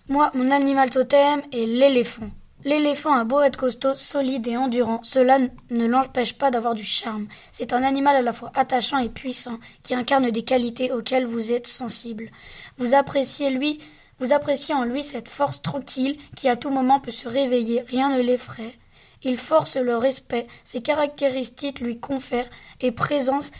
Moi, 0.08 0.30
mon 0.34 0.50
animal 0.50 0.90
totem 0.90 1.42
est 1.52 1.66
l'éléphant. 1.66 2.30
L'éléphant 2.64 3.12
a 3.12 3.24
beau 3.24 3.40
être 3.40 3.56
costaud, 3.56 3.96
solide 3.96 4.46
et 4.46 4.56
endurant, 4.56 5.00
cela 5.02 5.38
ne 5.70 5.86
l'empêche 5.86 6.34
pas 6.34 6.52
d'avoir 6.52 6.74
du 6.74 6.84
charme. 6.84 7.26
C'est 7.50 7.72
un 7.72 7.82
animal 7.82 8.14
à 8.14 8.22
la 8.22 8.32
fois 8.32 8.52
attachant 8.54 8.98
et 8.98 9.08
puissant, 9.08 9.58
qui 9.82 9.94
incarne 9.94 10.30
des 10.30 10.44
qualités 10.44 10.92
auxquelles 10.92 11.26
vous 11.26 11.50
êtes 11.50 11.66
sensible. 11.66 12.30
Vous 12.78 12.94
appréciez 12.94 13.50
lui, 13.50 13.80
vous 14.20 14.32
appréciez 14.32 14.74
en 14.74 14.84
lui 14.84 15.02
cette 15.02 15.28
force 15.28 15.60
tranquille 15.60 16.16
qui 16.36 16.48
à 16.48 16.56
tout 16.56 16.70
moment 16.70 17.00
peut 17.00 17.10
se 17.10 17.26
réveiller, 17.26 17.82
rien 17.88 18.16
ne 18.16 18.22
l'effraie. 18.22 18.78
Il 19.24 19.38
force 19.38 19.76
le 19.76 19.96
respect, 19.96 20.46
ses 20.64 20.82
caractéristiques 20.82 21.80
lui 21.80 21.98
confèrent 21.98 22.50
et 22.80 22.92
présence 22.92 23.50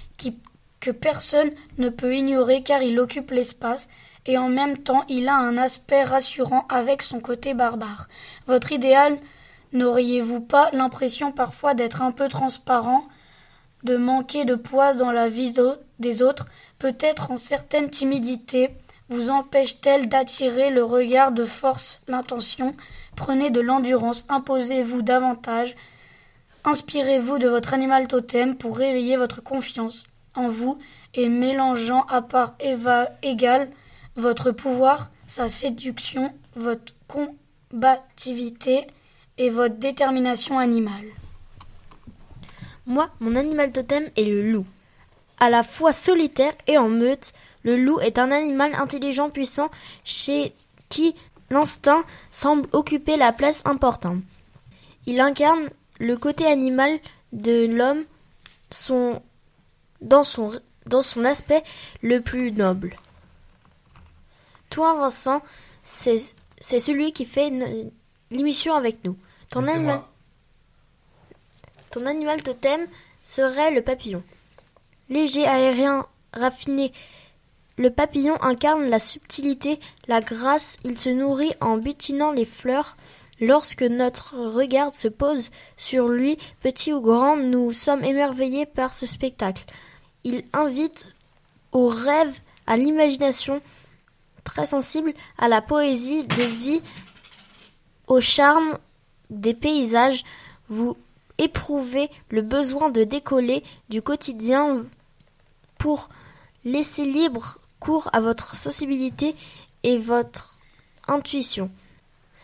que 0.81 0.91
personne 0.91 1.51
ne 1.79 1.89
peut 1.89 2.15
ignorer 2.15 2.63
car 2.63 2.83
il 2.83 2.99
occupe 2.99 3.31
l'espace 3.31 3.89
et 4.27 4.39
en 4.39 4.49
même 4.49 4.79
temps 4.79 5.05
il 5.09 5.29
a 5.29 5.37
un 5.37 5.57
aspect 5.57 6.03
rassurant 6.03 6.67
avec 6.69 7.03
son 7.03 7.21
côté 7.21 7.55
barbare. 7.55 8.09
Votre 8.47 8.73
idéal, 8.73 9.19
n'auriez-vous 9.73 10.41
pas 10.41 10.71
l'impression 10.73 11.33
parfois 11.33 11.75
d'être 11.75 12.03
un 12.03 12.13
peu 12.13 12.29
transparent, 12.29 13.05
de 13.85 13.97
manquer 13.97 14.45
de 14.45 14.55
poids 14.55 14.95
dans 14.95 15.13
la 15.13 15.29
vie 15.29 15.55
des 15.99 16.23
autres, 16.23 16.47
peut-être 16.79 17.31
en 17.31 17.37
certaine 17.37 17.91
timidité, 17.91 18.75
vous 19.13 19.31
empêche-t-elle 19.31 20.09
d'attirer 20.09 20.71
le 20.71 20.83
regard 20.83 21.33
de 21.33 21.45
force, 21.45 22.01
l'intention? 22.09 22.75
Prenez 23.15 23.51
de 23.51 23.61
l'endurance, 23.61 24.25
imposez-vous 24.29 25.03
davantage, 25.03 25.77
inspirez-vous 26.65 27.39
de 27.39 27.49
votre 27.49 27.75
animal 27.75 28.09
totem 28.09 28.57
pour 28.57 28.77
réveiller 28.77 29.17
votre 29.17 29.43
confiance 29.43 30.05
en 30.35 30.49
vous 30.49 30.79
et 31.15 31.29
mélangeant 31.29 32.05
à 32.09 32.23
part 32.23 32.55
égale 33.23 33.69
votre 34.17 34.51
pouvoir, 34.51 35.11
sa 35.27 35.49
séduction, 35.49 36.33
votre 36.57 36.95
combativité 37.07 38.87
et 39.37 39.51
votre 39.51 39.77
détermination 39.77 40.59
animale. 40.59 41.05
Moi, 42.87 43.11
mon 43.21 43.37
animal 43.37 43.73
totem 43.73 44.09
est 44.17 44.25
le 44.25 44.51
loup. 44.51 44.67
À 45.39 45.51
la 45.51 45.63
fois 45.63 45.93
solitaire 45.93 46.53
et 46.67 46.79
en 46.79 46.89
meute, 46.89 47.33
le 47.65 47.77
loup 47.77 48.01
est 48.01 48.19
un 48.19 48.31
animal 48.31 48.75
intelligent 48.75 49.31
puissant 49.31 49.71
chez 50.05 50.53
qui 50.89 51.15
l'instinct 51.51 52.05
semble 52.31 52.69
occuper 52.73 53.17
la 53.17 53.33
place 53.33 53.63
importante. 53.65 54.23
Il 55.07 55.21
incarne 55.21 55.69
le 55.99 56.17
côté 56.17 56.47
animal 56.47 56.99
de 57.33 57.67
l'homme 57.67 58.05
son- 58.71 59.23
dans, 60.01 60.25
son, 60.25 60.53
dans 60.87 61.03
son 61.03 61.25
aspect 61.25 61.63
le 62.03 62.21
plus 62.21 62.53
noble. 62.53 62.97
Toi, 64.71 64.95
Vincent, 64.97 65.43
c'est 65.85 66.23
c'est 66.61 66.81
celui 66.81 67.13
qui 67.13 67.25
fait 67.25 67.49
une- 67.49 67.91
l'émission 68.31 68.75
avec 68.75 69.05
nous. 69.05 69.17
Animal, 69.69 70.01
ton 71.91 72.07
animal 72.07 72.43
totem 72.43 72.87
serait 73.23 73.73
le 73.73 73.83
papillon. 73.83 74.23
Léger, 75.09 75.45
aérien, 75.47 76.07
raffiné, 76.33 76.93
le 77.77 77.91
papillon 77.91 78.41
incarne 78.43 78.89
la 78.89 78.99
subtilité, 78.99 79.81
la 80.07 80.21
grâce, 80.21 80.79
il 80.85 80.99
se 80.99 81.09
nourrit 81.09 81.55
en 81.61 81.79
butinant 81.79 82.33
les 82.33 82.45
fleurs. 82.45 82.97
Lorsque 83.41 83.83
notre 83.83 84.37
regard 84.39 84.95
se 84.95 85.09
pose 85.09 85.51
sur 85.77 86.09
lui, 86.09 86.39
petit 86.63 86.93
ou 86.93 87.01
grand, 87.01 87.37
nous 87.37 87.73
sommes 87.73 88.05
émerveillés 88.05 88.67
par 88.67 88.93
ce 88.93 89.07
spectacle. 89.07 89.65
Il 90.23 90.45
invite 90.53 91.15
au 91.73 91.89
rêve, 91.89 92.39
à 92.67 92.77
l'imagination, 92.77 93.61
très 94.45 94.67
sensible 94.67 95.13
à 95.39 95.49
la 95.49 95.63
poésie 95.63 96.25
de 96.25 96.43
vie, 96.43 96.83
au 98.07 98.21
charme 98.21 98.79
des 99.31 99.55
paysages. 99.55 100.25
Vous 100.69 100.97
éprouvez 101.39 102.11
le 102.29 102.43
besoin 102.43 102.91
de 102.91 103.03
décoller 103.03 103.65
du 103.89 104.03
quotidien 104.03 104.85
pour 105.79 106.11
laisser 106.65 107.05
libre 107.05 107.59
cours 107.83 108.09
à 108.13 108.21
votre 108.21 108.55
sensibilité 108.55 109.35
et 109.83 109.99
votre 109.99 110.61
intuition. 111.09 111.69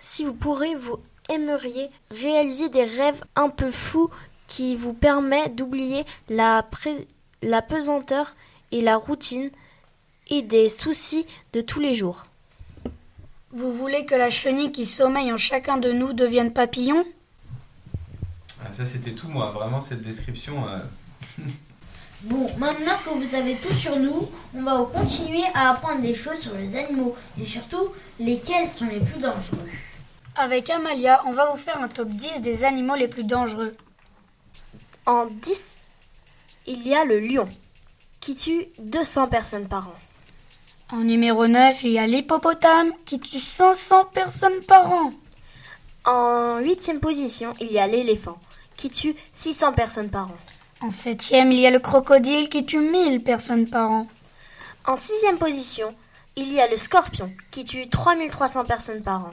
Si 0.00 0.25
vous 0.25 0.33
pourrez, 0.35 0.75
vous 0.75 0.99
aimeriez 1.28 1.90
réaliser 2.11 2.68
des 2.68 2.85
rêves 2.85 3.23
un 3.37 3.49
peu 3.49 3.71
fous 3.71 4.11
qui 4.49 4.75
vous 4.75 4.95
permettent 4.95 5.54
d'oublier 5.54 6.04
la, 6.28 6.66
la 7.42 7.62
pesanteur 7.62 8.35
et 8.73 8.83
la 8.83 8.97
routine 8.97 9.50
et 10.28 10.42
des 10.42 10.68
soucis 10.68 11.25
de 11.52 11.61
tous 11.61 11.78
les 11.78 11.95
jours. 11.95 12.26
Vous 13.50 13.73
voulez 13.73 14.04
que 14.07 14.16
la 14.16 14.30
chenille 14.30 14.73
qui 14.73 14.87
sommeille 14.87 15.33
en 15.33 15.38
chacun 15.38 15.78
de 15.78 15.92
nous 15.92 16.12
devienne 16.12 16.52
papillon? 16.52 17.04
Ah, 18.61 18.71
ça, 18.76 18.85
c'était 18.87 19.12
tout 19.12 19.28
moi. 19.28 19.52
Vraiment, 19.52 19.80
cette 19.80 20.02
description. 20.02 20.66
euh, 20.68 20.78
Bon, 22.22 22.50
maintenant 22.58 22.98
que 23.04 23.10
vous 23.10 23.25
savez 23.25 23.54
tout 23.56 23.72
sur 23.72 23.96
nous, 23.96 24.28
on 24.52 24.62
va 24.62 24.84
continuer 24.92 25.44
à 25.54 25.70
apprendre 25.70 26.00
des 26.00 26.14
choses 26.14 26.40
sur 26.40 26.54
les 26.56 26.75
animaux 26.75 27.14
et 27.40 27.46
surtout 27.46 27.92
lesquels 28.18 28.68
sont 28.68 28.87
les 28.87 28.98
plus 28.98 29.20
dangereux. 29.20 29.68
Avec 30.34 30.68
Amalia, 30.68 31.22
on 31.26 31.32
va 31.32 31.52
vous 31.52 31.58
faire 31.58 31.80
un 31.80 31.87
top 31.87 32.08
10 32.08 32.40
des 32.40 32.64
animaux 32.64 32.96
les 32.96 33.06
plus 33.06 33.22
dangereux. 33.22 33.76
En 35.06 35.26
10, 35.26 35.75
il 36.66 36.88
y 36.88 36.93
a 36.93 37.04
le 37.04 37.21
lion, 37.21 37.49
qui 38.21 38.34
tue 38.34 38.66
200 38.80 39.28
personnes 39.28 39.69
par 39.69 39.86
an. 39.86 40.97
En 40.97 41.04
numéro 41.04 41.47
9, 41.47 41.84
il 41.84 41.90
y 41.93 41.99
a 42.00 42.08
l'hippopotame 42.08 42.90
qui 43.06 43.21
tue 43.21 43.38
500 43.38 44.06
personnes 44.06 44.60
par 44.66 44.90
an. 44.90 45.10
En 46.04 46.58
huitième 46.58 46.99
position, 46.99 47.52
il 47.60 47.71
y 47.71 47.78
a 47.78 47.86
l'éléphant, 47.86 48.38
qui 48.76 48.90
tue 48.90 49.14
600 49.36 49.73
personnes 49.75 50.10
par 50.10 50.26
an. 50.26 50.38
En 50.80 50.91
septième, 50.91 51.50
il 51.50 51.58
y 51.58 51.67
a 51.67 51.71
le 51.71 51.80
crocodile 51.80 52.49
qui 52.49 52.64
tue 52.64 52.78
1000 52.78 53.25
personnes 53.25 53.69
par 53.69 53.91
an. 53.91 54.06
En 54.86 54.97
sixième 54.97 55.36
position, 55.36 55.88
il 56.36 56.52
y 56.52 56.60
a 56.60 56.71
le 56.71 56.76
scorpion, 56.76 57.26
qui 57.50 57.64
tue 57.64 57.88
3300 57.88 58.62
personnes 58.62 59.02
par 59.02 59.25
an. 59.25 59.30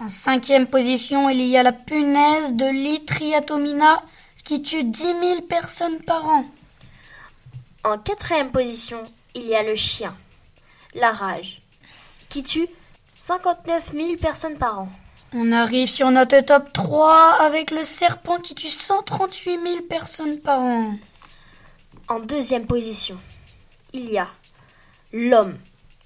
En 0.00 0.08
cinquième 0.08 0.68
position, 0.68 1.28
il 1.28 1.42
y 1.42 1.56
a 1.56 1.64
la 1.64 1.72
punaise 1.72 2.54
de 2.54 2.66
lit 2.66 3.04
triatomina 3.04 4.00
qui 4.44 4.62
tue 4.62 4.84
10 4.84 5.02
000 5.02 5.42
personnes 5.48 6.00
par 6.06 6.28
an. 6.28 6.44
En 7.82 7.98
quatrième 7.98 8.52
position, 8.52 9.02
il 9.34 9.46
y 9.46 9.56
a 9.56 9.64
le 9.64 9.74
chien, 9.74 10.14
la 10.94 11.10
rage, 11.10 11.58
qui 12.28 12.44
tue 12.44 12.68
59 13.14 13.90
000 13.92 14.14
personnes 14.16 14.58
par 14.58 14.78
an. 14.78 14.88
On 15.36 15.50
arrive 15.50 15.88
sur 15.88 16.12
notre 16.12 16.40
top 16.42 16.72
3 16.72 17.40
avec 17.40 17.72
le 17.72 17.84
serpent 17.84 18.38
qui 18.38 18.54
tue 18.54 18.68
138 18.68 19.60
000 19.60 19.76
personnes 19.90 20.40
par 20.40 20.60
an. 20.60 20.92
En 22.08 22.20
deuxième 22.20 22.66
position, 22.66 23.16
il 23.92 24.12
y 24.12 24.18
a 24.18 24.28
l'homme, 25.12 25.52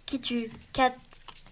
qui 0.07 0.19
tue 0.21 0.51
4 0.73 0.95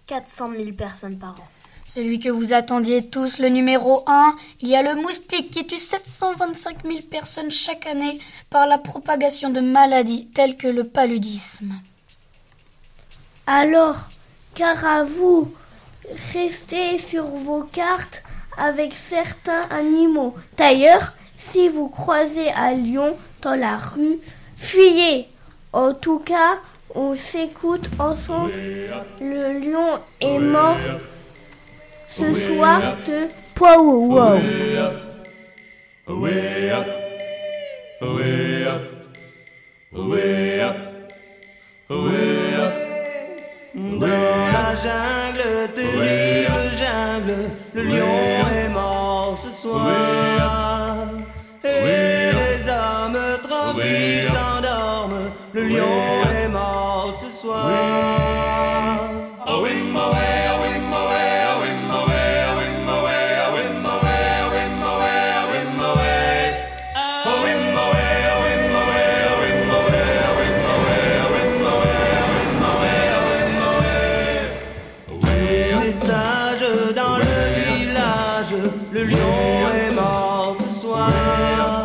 400 0.07 0.47
000 0.57 0.71
personnes 0.71 1.19
par 1.19 1.31
an. 1.31 1.47
Celui 1.83 2.19
que 2.19 2.29
vous 2.29 2.53
attendiez 2.53 3.09
tous, 3.09 3.37
le 3.37 3.49
numéro 3.49 4.03
1, 4.07 4.33
il 4.61 4.69
y 4.69 4.75
a 4.75 4.81
le 4.81 4.99
moustique 5.01 5.51
qui 5.51 5.67
tue 5.67 5.77
725 5.77 6.83
000 6.83 6.97
personnes 7.11 7.51
chaque 7.51 7.85
année 7.85 8.17
par 8.49 8.65
la 8.65 8.77
propagation 8.77 9.49
de 9.49 9.59
maladies 9.59 10.31
telles 10.31 10.55
que 10.55 10.67
le 10.67 10.83
paludisme. 10.83 11.73
Alors, 13.45 13.97
car 14.55 14.83
à 14.83 15.03
vous, 15.03 15.51
restez 16.33 16.97
sur 16.97 17.25
vos 17.25 17.63
cartes 17.63 18.23
avec 18.57 18.93
certains 18.93 19.63
animaux. 19.69 20.35
D'ailleurs, 20.57 21.13
si 21.37 21.69
vous 21.69 21.89
croisez 21.89 22.51
un 22.51 22.73
lion 22.73 23.17
dans 23.41 23.55
la 23.55 23.77
rue, 23.77 24.19
fuyez. 24.57 25.27
En 25.73 25.93
tout 25.93 26.19
cas, 26.19 26.57
on 26.95 27.15
s'écoute 27.15 27.89
ensemble. 27.99 28.51
Le 29.21 29.59
lion 29.59 29.99
est 30.19 30.39
mort 30.39 30.77
ce 32.09 32.33
soir 32.33 32.81
de. 33.05 33.27
Dans 41.89 42.36
terrible 45.73 46.71
jungle, 46.77 47.49
le 47.73 47.83
lion 47.83 48.36
le 78.91 79.03
lion 79.03 79.69
est 79.75 79.93
mort 79.93 80.57
ce 80.59 80.81
soir. 80.81 81.83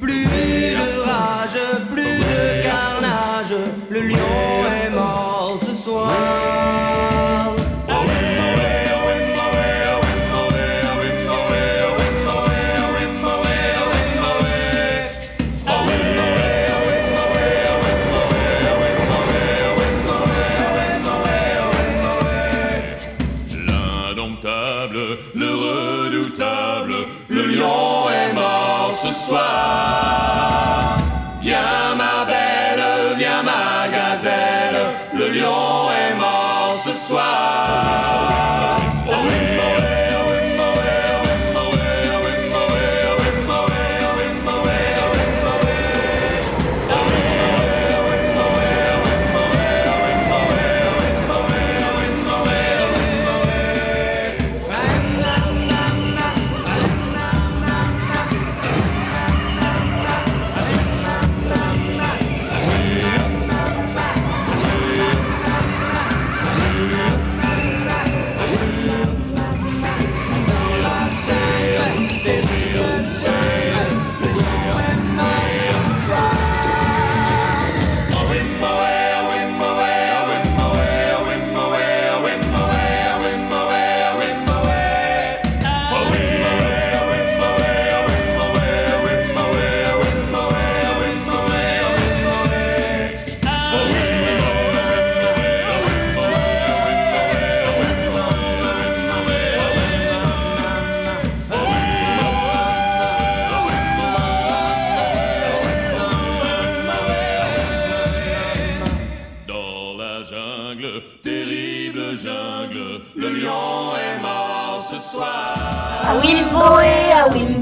Plus 0.00 0.24
de 0.24 1.00
rage, 1.00 1.60
plus 1.92 2.18
de 2.18 2.62
carnage, 2.62 3.54
le 3.90 4.00
lion 4.00 4.64
est 4.64 4.67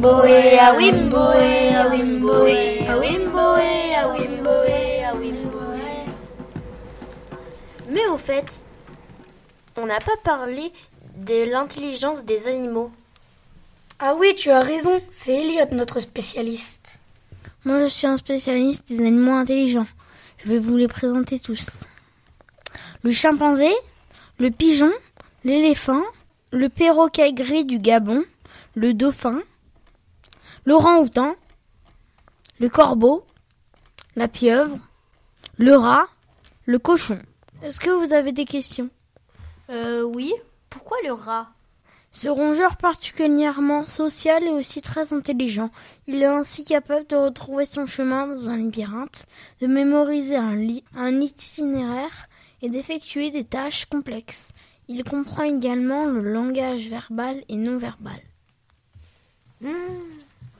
a 0.06 0.74
Wimboe, 0.76 1.74
a 1.74 1.88
Wimboe, 1.88 1.88
a 1.88 1.88
Wimboe, 1.88 2.86
a 2.86 2.98
Wimboe, 2.98 3.94
a 3.94 4.08
Wimboe, 4.08 5.04
a 5.04 5.14
Wimboe. 5.14 5.80
Mais 7.90 8.06
au 8.06 8.18
fait, 8.18 8.62
on 9.76 9.86
n'a 9.86 9.98
pas 9.98 10.16
parlé 10.22 10.72
de 11.16 11.50
l'intelligence 11.50 12.24
des 12.24 12.46
animaux. 12.46 12.92
Ah 13.98 14.14
oui, 14.14 14.34
tu 14.36 14.50
as 14.50 14.60
raison, 14.60 15.00
c'est 15.10 15.34
Elliot 15.34 15.72
notre 15.72 16.00
spécialiste. 16.00 17.00
Moi, 17.64 17.80
je 17.80 17.86
suis 17.86 18.06
un 18.06 18.16
spécialiste 18.16 18.88
des 18.88 19.00
animaux 19.00 19.32
intelligents. 19.32 19.86
Je 20.38 20.48
vais 20.48 20.58
vous 20.58 20.76
les 20.76 20.88
présenter 20.88 21.40
tous. 21.40 21.84
Le 23.02 23.10
chimpanzé, 23.10 23.70
le 24.38 24.50
pigeon, 24.50 24.92
l'éléphant, 25.44 26.02
le 26.52 26.68
perroquet 26.68 27.32
gris 27.32 27.64
du 27.64 27.78
Gabon, 27.78 28.22
le 28.74 28.94
dauphin, 28.94 29.40
l'orang-outan, 30.66 31.36
le 32.58 32.68
corbeau, 32.68 33.24
la 34.16 34.28
pieuvre, 34.28 34.76
le 35.56 35.76
rat, 35.76 36.06
le 36.66 36.78
cochon. 36.78 37.20
Est-ce 37.62 37.80
que 37.80 37.90
vous 37.90 38.12
avez 38.12 38.32
des 38.32 38.44
questions? 38.44 38.90
Euh, 39.70 40.02
oui. 40.02 40.32
Pourquoi 40.68 40.98
le 41.04 41.12
rat? 41.12 41.48
Ce 42.12 42.28
rongeur 42.28 42.76
particulièrement 42.76 43.84
social 43.84 44.42
est 44.44 44.50
aussi 44.50 44.80
très 44.80 45.12
intelligent. 45.12 45.70
Il 46.06 46.22
est 46.22 46.26
ainsi 46.26 46.64
capable 46.64 47.06
de 47.06 47.16
retrouver 47.16 47.66
son 47.66 47.86
chemin 47.86 48.26
dans 48.26 48.48
un 48.48 48.56
labyrinthe, 48.56 49.26
de 49.60 49.66
mémoriser 49.66 50.36
un, 50.36 51.20
itinéraire 51.20 52.28
et 52.62 52.70
d'effectuer 52.70 53.30
des 53.30 53.44
tâches 53.44 53.84
complexes. 53.86 54.52
Il 54.88 55.04
comprend 55.04 55.42
également 55.42 56.06
le 56.06 56.22
langage 56.22 56.88
verbal 56.88 57.42
et 57.48 57.56
non 57.56 57.76
verbal. 57.76 58.20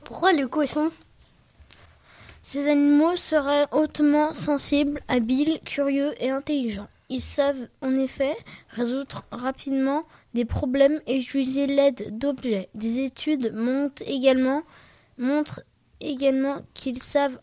Pourquoi 0.07 0.31
le 0.31 0.47
cochon 0.47 0.89
Ces 2.41 2.69
animaux 2.69 3.17
seraient 3.17 3.67
hautement 3.73 4.33
sensibles, 4.33 5.01
habiles, 5.09 5.59
curieux 5.65 6.13
et 6.23 6.29
intelligents. 6.29 6.87
Ils 7.09 7.21
savent 7.21 7.67
en 7.81 7.93
effet 7.93 8.37
résoudre 8.69 9.25
rapidement 9.33 10.05
des 10.33 10.45
problèmes 10.45 11.01
et 11.07 11.17
utiliser 11.17 11.67
l'aide 11.67 12.17
d'objets. 12.17 12.69
Des 12.73 12.99
études 12.99 13.53
montrent 13.53 14.01
également, 14.05 14.63
qu'ils 16.73 17.03
savent 17.03 17.41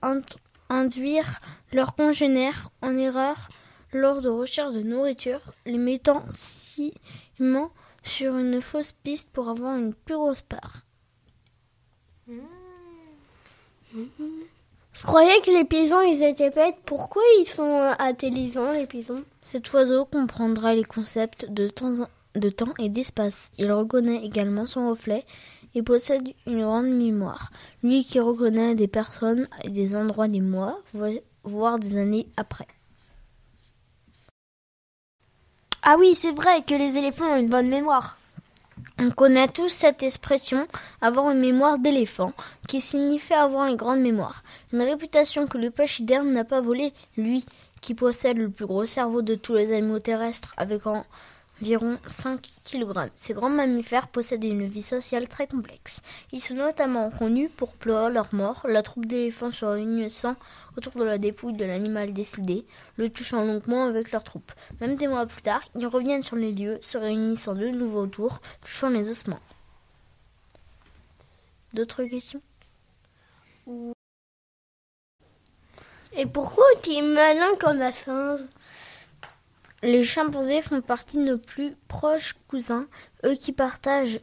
induire 0.70 1.40
leurs 1.70 1.94
congénères 1.94 2.70
en 2.80 2.96
erreur 2.96 3.50
lors 3.92 4.22
de 4.22 4.30
recherche 4.30 4.72
de 4.72 4.80
nourriture, 4.80 5.52
les 5.66 5.76
mettant 5.76 6.24
sciemment 6.30 7.72
sur 8.02 8.38
une 8.38 8.62
fausse 8.62 8.92
piste 8.92 9.28
pour 9.34 9.50
avoir 9.50 9.76
une 9.76 9.92
plus 9.92 10.16
grosse 10.16 10.40
part. 10.40 10.86
Je 14.92 15.02
croyais 15.02 15.40
que 15.42 15.50
les 15.50 15.64
pigeons, 15.64 16.00
ils 16.02 16.22
étaient 16.22 16.50
bêtes. 16.50 16.76
Pourquoi 16.86 17.22
ils 17.40 17.46
sont 17.46 17.94
intelligents, 17.98 18.72
les 18.72 18.86
pigeons? 18.86 19.24
Cet 19.42 19.72
oiseau 19.72 20.04
comprendra 20.04 20.74
les 20.74 20.84
concepts 20.84 21.46
de 21.50 21.68
temps, 21.68 22.08
de 22.34 22.48
temps 22.48 22.72
et 22.78 22.88
d'espace. 22.88 23.50
Il 23.58 23.70
reconnaît 23.72 24.24
également 24.24 24.66
son 24.66 24.88
reflet 24.90 25.24
et 25.74 25.82
possède 25.82 26.32
une 26.46 26.62
grande 26.62 26.86
mémoire. 26.86 27.50
Lui 27.82 28.04
qui 28.04 28.20
reconnaît 28.20 28.74
des 28.74 28.88
personnes 28.88 29.48
et 29.64 29.70
des 29.70 29.96
endroits 29.96 30.28
des 30.28 30.40
mois, 30.40 30.80
vo- 30.94 31.20
voire 31.42 31.78
des 31.78 31.96
années 31.96 32.28
après. 32.36 32.66
Ah 35.82 35.96
oui, 35.98 36.14
c'est 36.14 36.32
vrai 36.32 36.62
que 36.62 36.74
les 36.74 36.96
éléphants 36.96 37.32
ont 37.32 37.36
une 37.36 37.50
bonne 37.50 37.68
mémoire. 37.68 38.16
On 38.98 39.10
connaît 39.10 39.48
tous 39.48 39.70
cette 39.70 40.04
expression 40.04 40.68
avoir 41.00 41.30
une 41.30 41.40
mémoire 41.40 41.78
d'éléphant, 41.78 42.32
qui 42.68 42.80
signifie 42.80 43.34
avoir 43.34 43.66
une 43.66 43.76
grande 43.76 44.00
mémoire. 44.00 44.44
Une 44.72 44.82
réputation 44.82 45.48
que 45.48 45.58
le 45.58 45.70
pachyderme 45.70 46.30
n'a 46.30 46.44
pas 46.44 46.60
volée, 46.60 46.92
lui 47.16 47.44
qui 47.80 47.94
possède 47.94 48.38
le 48.38 48.48
plus 48.48 48.66
gros 48.66 48.86
cerveau 48.86 49.20
de 49.20 49.34
tous 49.34 49.54
les 49.54 49.72
animaux 49.72 49.98
terrestres 49.98 50.54
avec 50.56 50.86
environ 51.60 51.98
5 52.06 52.40
kg. 52.64 53.10
Ces 53.14 53.34
grands 53.34 53.48
mammifères 53.48 54.08
possèdent 54.08 54.44
une 54.44 54.66
vie 54.66 54.82
sociale 54.82 55.28
très 55.28 55.46
complexe. 55.46 56.02
Ils 56.32 56.40
sont 56.40 56.54
notamment 56.54 57.10
connus 57.10 57.48
pour 57.48 57.74
pleurer 57.74 58.12
leur 58.12 58.34
mort. 58.34 58.66
La 58.68 58.82
troupe 58.82 59.06
d'éléphants 59.06 59.50
se 59.50 59.64
réunissant 59.64 60.36
autour 60.76 60.94
de 60.94 61.04
la 61.04 61.18
dépouille 61.18 61.54
de 61.54 61.64
l'animal 61.64 62.12
décédé, 62.12 62.66
le 62.96 63.08
touchant 63.08 63.44
longuement 63.44 63.84
avec 63.84 64.10
leur 64.12 64.24
troupe. 64.24 64.52
Même 64.80 64.96
des 64.96 65.06
mois 65.06 65.26
plus 65.26 65.42
tard, 65.42 65.62
ils 65.74 65.86
reviennent 65.86 66.22
sur 66.22 66.36
les 66.36 66.52
lieux, 66.52 66.78
se 66.82 66.98
réunissant 66.98 67.54
de 67.54 67.68
nouveau 67.68 68.02
autour, 68.02 68.40
touchant 68.60 68.90
les 68.90 69.08
ossements. 69.08 69.40
D'autres 71.72 72.04
questions? 72.04 72.42
Et 76.16 76.26
pourquoi 76.26 76.64
tu 76.82 76.92
es 76.92 77.02
malin 77.02 77.56
comme 77.58 77.82
un 77.82 77.92
singe 77.92 78.40
Les 79.84 80.02
chimpanzés 80.02 80.62
font 80.62 80.80
partie 80.80 81.18
de 81.18 81.24
nos 81.24 81.36
plus 81.36 81.76
proches 81.88 82.36
cousins, 82.48 82.86
eux 83.26 83.34
qui 83.34 83.52
partagent 83.52 84.18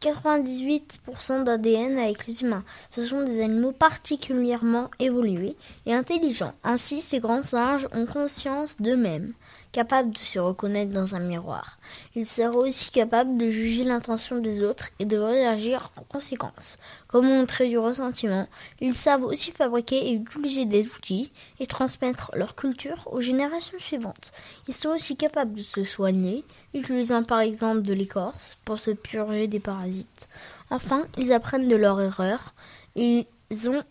98% 0.00 1.44
d'ADN 1.44 1.98
avec 1.98 2.26
les 2.26 2.40
humains. 2.40 2.64
Ce 2.88 3.04
sont 3.04 3.22
des 3.22 3.42
animaux 3.42 3.72
particulièrement 3.72 4.90
évolués 4.98 5.56
et 5.84 5.92
intelligents. 5.92 6.54
Ainsi, 6.64 7.02
ces 7.02 7.20
grands 7.20 7.44
singes 7.44 7.86
ont 7.92 8.06
conscience 8.06 8.80
d'eux-mêmes, 8.80 9.34
capables 9.74 10.12
de 10.12 10.18
se 10.18 10.38
reconnaître 10.38 10.92
dans 10.92 11.16
un 11.16 11.18
miroir. 11.18 11.78
Ils 12.14 12.26
seraient 12.26 12.54
aussi 12.54 12.92
capables 12.92 13.36
de 13.36 13.50
juger 13.50 13.82
l'intention 13.82 14.38
des 14.38 14.62
autres 14.62 14.90
et 15.00 15.04
de 15.04 15.16
réagir 15.18 15.90
en 15.96 16.02
conséquence. 16.02 16.78
Comme 17.08 17.26
montrer 17.26 17.68
du 17.68 17.76
ressentiment, 17.76 18.46
ils 18.80 18.94
savent 18.94 19.24
aussi 19.24 19.50
fabriquer 19.50 20.08
et 20.08 20.12
utiliser 20.12 20.64
des 20.64 20.86
outils 20.86 21.32
et 21.58 21.66
transmettre 21.66 22.30
leur 22.34 22.54
culture 22.54 23.08
aux 23.10 23.20
générations 23.20 23.80
suivantes. 23.80 24.30
Ils 24.68 24.74
sont 24.74 24.90
aussi 24.90 25.16
capables 25.16 25.54
de 25.54 25.62
se 25.62 25.82
soigner, 25.82 26.44
utilisant 26.72 27.24
par 27.24 27.40
exemple 27.40 27.82
de 27.82 27.94
l'écorce 27.94 28.56
pour 28.64 28.78
se 28.78 28.92
purger 28.92 29.48
des 29.48 29.60
parasites. 29.60 30.28
Enfin, 30.70 31.04
ils 31.18 31.32
apprennent 31.32 31.68
de 31.68 31.76
leurs 31.76 32.00
erreurs. 32.00 32.54
Ils 32.94 33.26
ont 33.66 33.82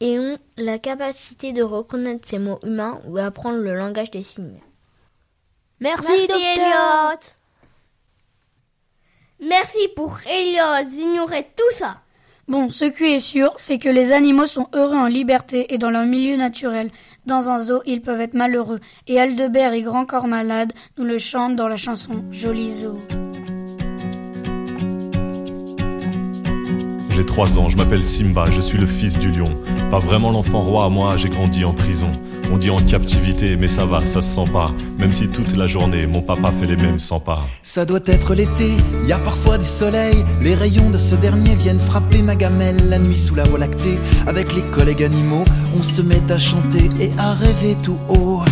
et 0.00 0.18
ont 0.18 0.38
la 0.56 0.78
capacité 0.78 1.52
de 1.52 1.62
reconnaître 1.62 2.26
ces 2.26 2.38
mots 2.38 2.60
humains 2.62 3.00
ou 3.06 3.18
apprendre 3.18 3.58
le 3.58 3.76
langage 3.76 4.10
des 4.10 4.24
signes. 4.24 4.60
Merci, 5.80 6.08
Merci, 6.08 6.26
docteur. 6.28 6.46
Elliot. 6.56 7.18
Merci 9.40 9.88
pour 9.94 10.18
Elliot 10.26 10.88
d'ignorer 10.88 11.50
tout 11.54 11.76
ça. 11.76 11.96
Bon, 12.48 12.70
ce 12.70 12.84
qui 12.84 13.04
est 13.04 13.18
sûr, 13.20 13.52
c'est 13.56 13.78
que 13.78 13.88
les 13.88 14.12
animaux 14.12 14.46
sont 14.46 14.68
heureux 14.72 14.96
en 14.96 15.08
liberté 15.08 15.74
et 15.74 15.78
dans 15.78 15.90
leur 15.90 16.04
milieu 16.04 16.36
naturel. 16.36 16.90
Dans 17.26 17.50
un 17.50 17.60
zoo, 17.60 17.82
ils 17.86 18.00
peuvent 18.00 18.20
être 18.20 18.34
malheureux. 18.34 18.78
Et 19.08 19.20
Aldebert 19.20 19.72
et 19.72 19.82
Grand 19.82 20.06
Corps 20.06 20.28
Malade 20.28 20.72
nous 20.96 21.04
le 21.04 21.18
chantent 21.18 21.56
dans 21.56 21.66
la 21.66 21.76
chanson 21.76 22.12
Joli 22.30 22.72
Zoo. 22.72 22.98
J'ai 27.10 27.26
trois 27.26 27.58
ans, 27.58 27.68
je 27.68 27.76
m'appelle 27.76 28.04
Simba, 28.04 28.44
je 28.50 28.60
suis 28.60 28.78
le 28.78 28.86
fils 28.86 29.18
du 29.18 29.32
lion. 29.32 29.62
Pas 29.90 29.98
vraiment 29.98 30.30
l'enfant 30.30 30.60
roi, 30.60 30.88
moi 30.88 31.16
j'ai 31.16 31.28
grandi 31.28 31.64
en 31.64 31.72
prison. 31.72 32.12
On 32.52 32.58
dit 32.58 32.70
en 32.70 32.76
captivité, 32.76 33.56
mais 33.56 33.68
ça 33.68 33.84
va, 33.84 34.04
ça 34.06 34.20
se 34.20 34.34
sent 34.34 34.50
pas. 34.52 34.66
Même 34.98 35.12
si 35.12 35.28
toute 35.28 35.56
la 35.56 35.66
journée, 35.66 36.06
mon 36.06 36.22
papa 36.22 36.52
fait 36.52 36.66
les 36.66 36.76
mêmes 36.76 36.98
100 36.98 37.20
pas. 37.20 37.44
Ça 37.62 37.84
doit 37.84 38.00
être 38.06 38.34
l'été, 38.34 38.72
y 39.06 39.12
a 39.12 39.18
parfois 39.18 39.58
du 39.58 39.64
soleil. 39.64 40.24
Les 40.40 40.54
rayons 40.54 40.90
de 40.90 40.98
ce 40.98 41.14
dernier 41.16 41.54
viennent 41.54 41.78
frapper 41.78 42.22
ma 42.22 42.36
gamelle 42.36 42.88
la 42.88 42.98
nuit 42.98 43.16
sous 43.16 43.34
la 43.34 43.44
voie 43.44 43.58
lactée. 43.58 43.98
Avec 44.26 44.54
les 44.54 44.62
collègues 44.62 45.02
animaux, 45.02 45.44
on 45.78 45.82
se 45.82 46.02
met 46.02 46.22
à 46.30 46.38
chanter 46.38 46.90
et 47.00 47.10
à 47.18 47.34
rêver 47.34 47.76
tout 47.82 47.98
haut. 48.08 48.42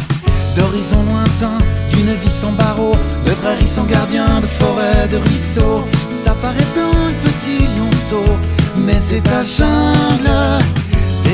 D'horizons 0.57 1.03
lointains, 1.05 1.59
d'une 1.89 2.15
vie 2.15 2.31
sans 2.31 2.53
barreaux, 2.53 2.97
de 3.27 3.31
prairies 3.43 3.67
sans 3.67 3.85
gardien, 3.85 4.41
de 4.41 4.47
forêts, 4.47 5.09
de 5.09 5.17
ruisseaux. 5.17 5.85
Ça 6.11 6.35
paraît 6.35 6.59
d'un 6.75 7.13
petit 7.25 7.59
lionceau, 7.77 8.25
mais 8.77 8.99
c'est 8.99 9.23
ta 9.23 9.43
jungle. 9.43 10.65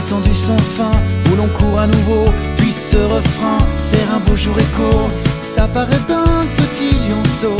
Détendu 0.04 0.34
sans 0.34 0.56
fin, 0.56 0.92
où 1.26 1.36
l'on 1.36 1.48
court 1.48 1.78
à 1.78 1.86
nouveau, 1.86 2.24
puis 2.56 2.72
ce 2.72 2.96
refrain, 2.96 3.58
faire 3.92 4.14
un 4.14 4.20
beau 4.20 4.34
jour 4.34 4.56
écho. 4.58 5.10
Ça 5.38 5.68
paraît 5.68 6.00
d'un 6.08 6.46
petit 6.56 6.92
lionceau, 7.06 7.56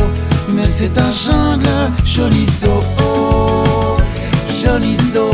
mais 0.49 0.67
c'est 0.67 0.97
un 0.97 1.13
jungle, 1.13 1.69
joli 2.05 2.47
zoo, 2.47 2.81
joli 4.63 4.97
zoo, 4.97 5.31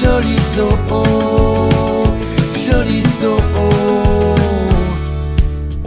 joli 0.00 0.38
zoo, 0.38 0.70
joli 2.56 3.02
zoo. 3.02 3.81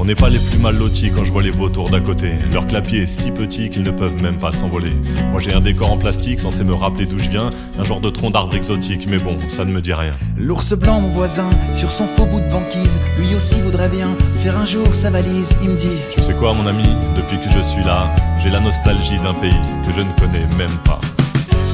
On 0.06 0.08
n'est 0.08 0.14
pas 0.14 0.30
les 0.30 0.38
plus 0.38 0.60
mal 0.60 0.78
lotis 0.78 1.10
quand 1.10 1.26
je 1.26 1.32
vois 1.32 1.42
les 1.42 1.50
vautours 1.50 1.90
d'à 1.90 2.00
côté. 2.00 2.34
Leur 2.54 2.68
clapier 2.68 3.02
est 3.02 3.08
si 3.08 3.32
petit 3.32 3.72
qu'ils 3.72 3.82
ne 3.82 3.90
peuvent 3.90 4.22
même 4.22 4.38
pas 4.38 4.52
s'envoler. 4.52 4.92
Moi 5.32 5.40
j'ai 5.40 5.52
un 5.56 5.62
décor 5.62 5.92
en 5.92 5.98
plastique 5.98 6.40
censé 6.40 6.64
me 6.64 6.76
rappeler 6.76 7.08
d'où 7.08 7.18
je 7.18 7.28
viens, 7.28 7.50
un 7.80 7.84
genre 7.84 8.00
de 8.00 8.12
tronc 8.12 8.30
d'arbre 8.30 8.54
exotique, 8.54 9.08
mais 9.10 9.18
bon, 9.18 9.36
ça 9.50 9.66
ne 9.66 9.72
me 9.72 9.82
dit 9.82 9.96
rien. 9.96 10.14
L'ours 10.38 10.74
blanc, 10.74 11.02
mon 11.02 11.10
voisin, 11.10 11.50
sur 11.74 11.90
son 11.90 12.06
faux 12.06 12.28
bout 12.28 12.40
de 12.40 12.48
banquise, 12.52 13.00
lui 13.18 13.34
aussi 13.34 13.60
voudrait 13.64 13.90
bien 13.90 14.10
faire 14.36 14.56
un 14.60 14.68
jour 14.68 14.94
sa 14.94 15.10
valise. 15.10 15.56
Il 15.64 15.70
me 15.72 15.76
dit 15.76 15.98
Tu 16.16 16.22
sais 16.22 16.34
quoi, 16.34 16.54
mon 16.54 16.68
ami, 16.68 16.88
depuis 17.18 17.40
que 17.40 17.50
je 17.50 17.64
suis 17.64 17.84
là, 17.84 18.14
j'ai 18.44 18.52
la 18.52 18.60
nostalgie 18.60 19.18
d'un 19.24 19.34
pays 19.34 19.58
que 19.88 19.92
je 19.92 20.02
ne 20.02 20.20
connais 20.20 20.46
même 20.56 20.78
pas. 20.84 21.00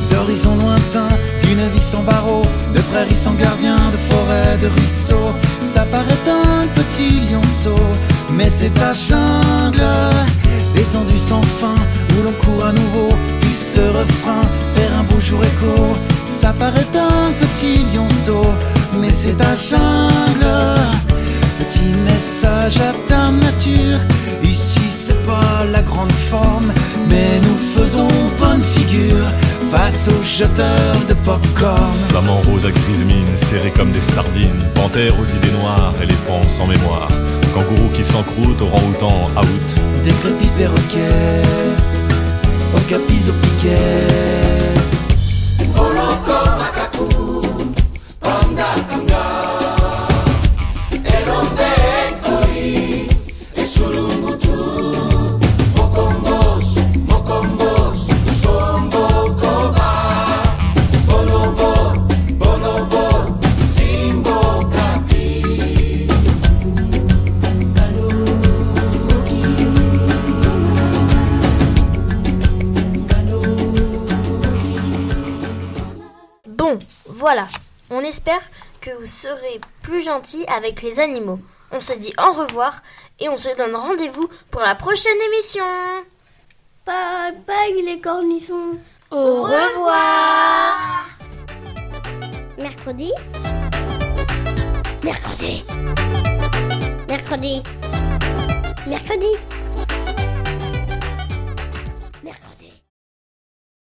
D'horizons 0.10 0.56
lointains, 0.56 1.08
d'une 1.42 1.68
vie 1.74 1.82
sans 1.82 2.04
barreaux, 2.04 2.44
de 2.74 2.80
prairies 2.92 3.16
sans 3.16 3.34
gardien, 3.34 3.76
de 3.92 3.98
forêts, 3.98 4.58
de 4.62 4.68
ruisseaux. 4.68 5.32
Ça 5.62 5.86
paraît 5.86 6.06
un 6.28 6.68
petit 6.68 7.22
lionceau, 7.32 7.76
mais 8.34 8.50
c'est 8.50 8.74
ta 8.74 8.94
jungle, 8.94 9.84
détendue 10.74 11.20
sans 11.20 11.42
fin, 11.42 11.76
où 12.12 12.24
l'on 12.24 12.34
court 12.34 12.66
à 12.66 12.72
nouveau, 12.72 13.10
puis 13.42 13.52
ce 13.52 13.82
refrain, 13.82 14.42
faire 14.76 14.92
un 15.00 15.04
beau 15.04 15.20
jour 15.20 15.40
écho. 15.44 15.98
Ça 16.26 16.54
paraît 16.54 16.88
un 16.96 17.32
petit 17.34 17.86
lionceau, 17.94 18.46
mais 19.00 19.12
c'est 19.12 19.38
ta 19.38 19.56
jungle. 19.56 20.80
Petit 21.60 21.92
message 22.06 22.78
à 22.78 22.94
ta 23.08 23.32
nature, 23.32 24.00
ici 24.44 24.82
c'est 24.90 25.22
pas 25.24 25.66
la 25.72 25.82
grande 25.82 26.12
forme, 26.12 26.74
mais 27.08 27.40
nous 27.44 27.58
faisons 27.58 28.08
bonne 28.40 28.62
figure 28.62 29.26
face 29.72 30.10
aux 30.10 30.24
jeteurs 30.24 31.06
de 31.08 31.14
popcorn. 31.14 31.98
Flamant 32.10 32.42
rose 32.42 32.66
à 32.66 32.72
grise 32.72 33.04
mine, 33.06 33.38
serrés 33.38 33.72
comme 33.72 33.92
des 33.92 34.02
sardines, 34.02 34.70
panthères 34.74 35.18
aux 35.20 35.26
idées 35.26 35.58
noires, 35.60 35.94
éléphants 36.02 36.48
sans 36.50 36.68
mémoire, 36.68 37.08
kangourou 37.54 37.90
qui 37.90 38.04
s'encroute, 38.04 38.62
orang-outan 38.62 39.30
out. 39.38 39.82
Décrépit 40.04 40.52
perroquet, 40.58 41.42
okapis 42.76 43.30
au 43.30 43.34
piquet. 43.34 44.71
Serez 79.12 79.60
plus 79.82 80.02
gentils 80.02 80.46
avec 80.48 80.82
les 80.82 81.00
animaux. 81.00 81.40
On 81.72 81.80
se 81.80 81.94
dit 81.94 82.14
au 82.20 82.34
revoir 82.34 82.82
et 83.20 83.30
on 83.30 83.38
se 83.38 83.56
donne 83.56 83.76
rendez-vous 83.76 84.30
pour 84.50 84.62
la 84.62 84.76
prochaine 84.76 85.22
émission. 85.34 85.64
Bye 86.86 87.36
bye 87.46 87.82
les 87.84 88.02
cornichons. 88.02 88.78
Au 89.12 89.44
revoir. 89.44 91.06
Mercredi. 92.58 93.12
Mercredi. 95.04 95.64
Mercredi. 97.08 97.64
Mercredi. 98.88 99.61